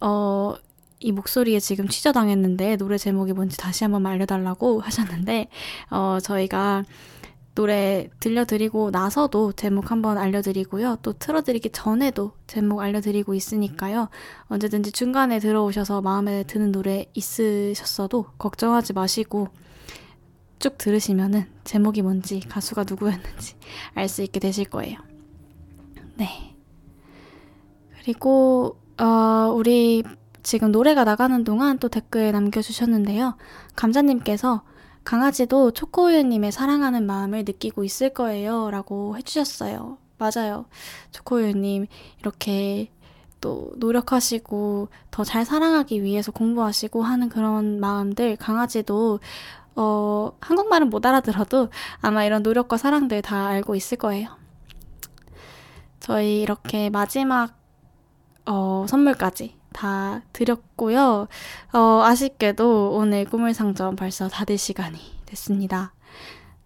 어, 0.00 0.54
이 0.98 1.12
목소리에 1.12 1.60
지금 1.60 1.88
취저당했는데 1.88 2.76
노래 2.76 2.98
제목이 2.98 3.32
뭔지 3.32 3.56
다시 3.56 3.84
한번 3.84 4.06
알려달라고 4.06 4.80
하셨는데, 4.80 5.48
어, 5.90 6.18
저희가 6.22 6.84
노래 7.54 8.08
들려드리고 8.20 8.90
나서도 8.90 9.52
제목 9.52 9.90
한번 9.90 10.18
알려드리고요. 10.18 10.98
또 11.02 11.12
틀어드리기 11.12 11.70
전에도 11.70 12.32
제목 12.46 12.80
알려드리고 12.80 13.34
있으니까요. 13.34 14.08
언제든지 14.46 14.92
중간에 14.92 15.38
들어오셔서 15.40 16.00
마음에 16.00 16.44
드는 16.44 16.72
노래 16.72 17.06
있으셨어도 17.14 18.26
걱정하지 18.38 18.92
마시고 18.92 19.48
쭉 20.58 20.78
들으시면은 20.78 21.46
제목이 21.64 22.02
뭔지 22.02 22.40
가수가 22.40 22.84
누구였는지 22.88 23.56
알 23.94 24.08
수 24.08 24.22
있게 24.22 24.40
되실 24.40 24.66
거예요. 24.66 24.98
네. 26.16 26.54
그리고 28.02 28.78
어, 28.98 29.52
우리 29.54 30.02
지금 30.42 30.70
노래가 30.72 31.04
나가는 31.04 31.44
동안 31.44 31.78
또 31.78 31.88
댓글 31.88 32.32
남겨주셨는데요. 32.32 33.36
감자님께서 33.76 34.62
강아지도 35.04 35.70
초코우유님의 35.72 36.52
사랑하는 36.52 37.06
마음을 37.06 37.40
느끼고 37.40 37.84
있을 37.84 38.10
거예요. 38.10 38.70
라고 38.70 39.16
해주셨어요. 39.16 39.98
맞아요. 40.18 40.66
초코우유님, 41.12 41.86
이렇게 42.20 42.90
또 43.40 43.72
노력하시고 43.76 44.88
더 45.10 45.24
잘 45.24 45.44
사랑하기 45.46 46.02
위해서 46.02 46.30
공부하시고 46.32 47.02
하는 47.02 47.28
그런 47.30 47.80
마음들 47.80 48.36
강아지도 48.36 49.18
어, 49.76 50.32
한국말은 50.40 50.90
못 50.90 51.04
알아들어도 51.06 51.70
아마 52.00 52.24
이런 52.24 52.42
노력과 52.42 52.76
사랑들 52.76 53.22
다 53.22 53.46
알고 53.46 53.74
있을 53.76 53.96
거예요. 53.96 54.28
저희 56.00 56.40
이렇게 56.42 56.90
마지막 56.90 57.54
어, 58.46 58.84
선물까지 58.88 59.56
다 59.72 60.22
드렸고요. 60.32 61.28
어, 61.72 61.78
아쉽게도 62.04 62.92
오늘 62.92 63.24
꿈을 63.24 63.54
상점 63.54 63.96
벌써 63.96 64.28
닫을 64.28 64.58
시간이 64.58 64.98
됐습니다. 65.26 65.92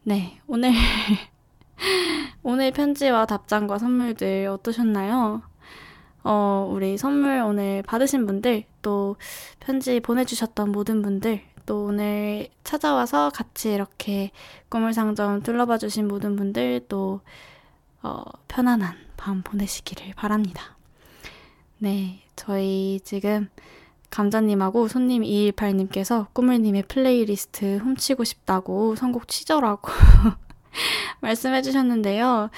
네, 0.03 0.41
오늘 0.47 0.73
오늘 2.43 2.71
편지와 2.73 3.27
답장과 3.27 3.79
선물들 3.79 4.47
어떠셨나요? 4.49 5.43
어, 6.25 6.69
우리 6.73 6.97
선물 6.97 7.41
오늘 7.41 7.83
받으신 7.83 8.27
분들, 8.27 8.65
또 8.81 9.17
편지 9.61 10.01
보내주셨던 10.01 10.73
모든 10.73 11.03
분들, 11.03 11.43
또 11.67 11.85
오늘 11.85 12.49
찾아와서 12.65 13.31
같이 13.31 13.73
이렇게 13.73 14.31
꾸물 14.70 14.95
상점 14.95 15.43
둘러봐 15.43 15.77
주신 15.79 16.09
모든 16.09 16.35
분들, 16.37 16.87
또, 16.89 17.21
어, 18.03 18.23
편안한 18.49 18.97
밤 19.19 19.43
보내시기를 19.43 20.15
바랍니다. 20.15 20.74
네, 21.79 22.20
저희 22.37 23.01
지금 23.05 23.49
감자님하고 24.11 24.89
손님 24.89 25.22
218님께서 25.22 26.27
꾸물님의 26.33 26.85
플레이리스트 26.85 27.79
훔치고 27.79 28.25
싶다고 28.25 28.95
선곡 28.95 29.29
취저라고 29.29 29.91
말씀해 31.20 31.62
주셨는데요. 31.62 32.51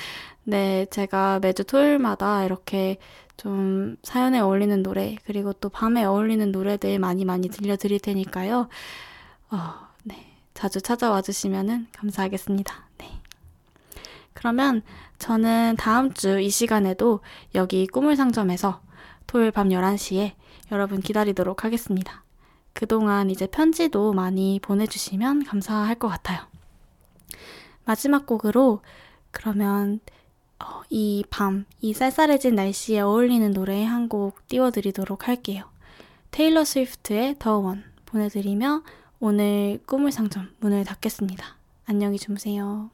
네, 0.44 0.86
제가 0.90 1.40
매주 1.40 1.64
토요일마다 1.64 2.44
이렇게 2.44 2.98
좀 3.36 3.96
사연에 4.02 4.38
어울리는 4.38 4.82
노래, 4.82 5.16
그리고 5.26 5.52
또 5.52 5.68
밤에 5.68 6.04
어울리는 6.04 6.52
노래들 6.52 6.98
많이 6.98 7.24
많이 7.24 7.48
들려드릴 7.48 8.00
테니까요. 8.00 8.68
어, 9.50 9.74
네. 10.04 10.32
자주 10.54 10.80
찾아와 10.80 11.20
주시면 11.20 11.88
감사하겠습니다. 11.92 12.74
네. 12.98 13.20
그러면 14.32 14.82
저는 15.18 15.76
다음 15.78 16.12
주 16.12 16.40
이 16.40 16.48
시간에도 16.50 17.20
여기 17.54 17.86
꿈을 17.86 18.16
상점에서 18.16 18.80
토요일 19.26 19.50
밤 19.50 19.68
11시에 19.68 20.32
여러분 20.72 21.00
기다리도록 21.00 21.64
하겠습니다. 21.64 22.22
그동안 22.72 23.30
이제 23.30 23.46
편지도 23.46 24.12
많이 24.12 24.60
보내주시면 24.62 25.44
감사할 25.44 25.94
것 25.96 26.08
같아요. 26.08 26.40
마지막 27.84 28.26
곡으로 28.26 28.80
그러면 29.30 30.00
어, 30.58 30.82
이 30.88 31.24
밤, 31.30 31.66
이 31.80 31.92
쌀쌀해진 31.92 32.54
날씨에 32.54 33.00
어울리는 33.00 33.52
노래 33.52 33.84
한 33.84 34.08
곡 34.08 34.46
띄워드리도록 34.48 35.28
할게요. 35.28 35.64
테일러 36.30 36.64
스위프트의 36.64 37.36
더 37.38 37.60
원 37.60 37.84
보내드리며 38.06 38.82
오늘 39.20 39.80
꿈을 39.86 40.12
상점 40.12 40.50
문을 40.60 40.84
닫겠습니다. 40.84 41.56
안녕히 41.86 42.18
주무세요. 42.18 42.90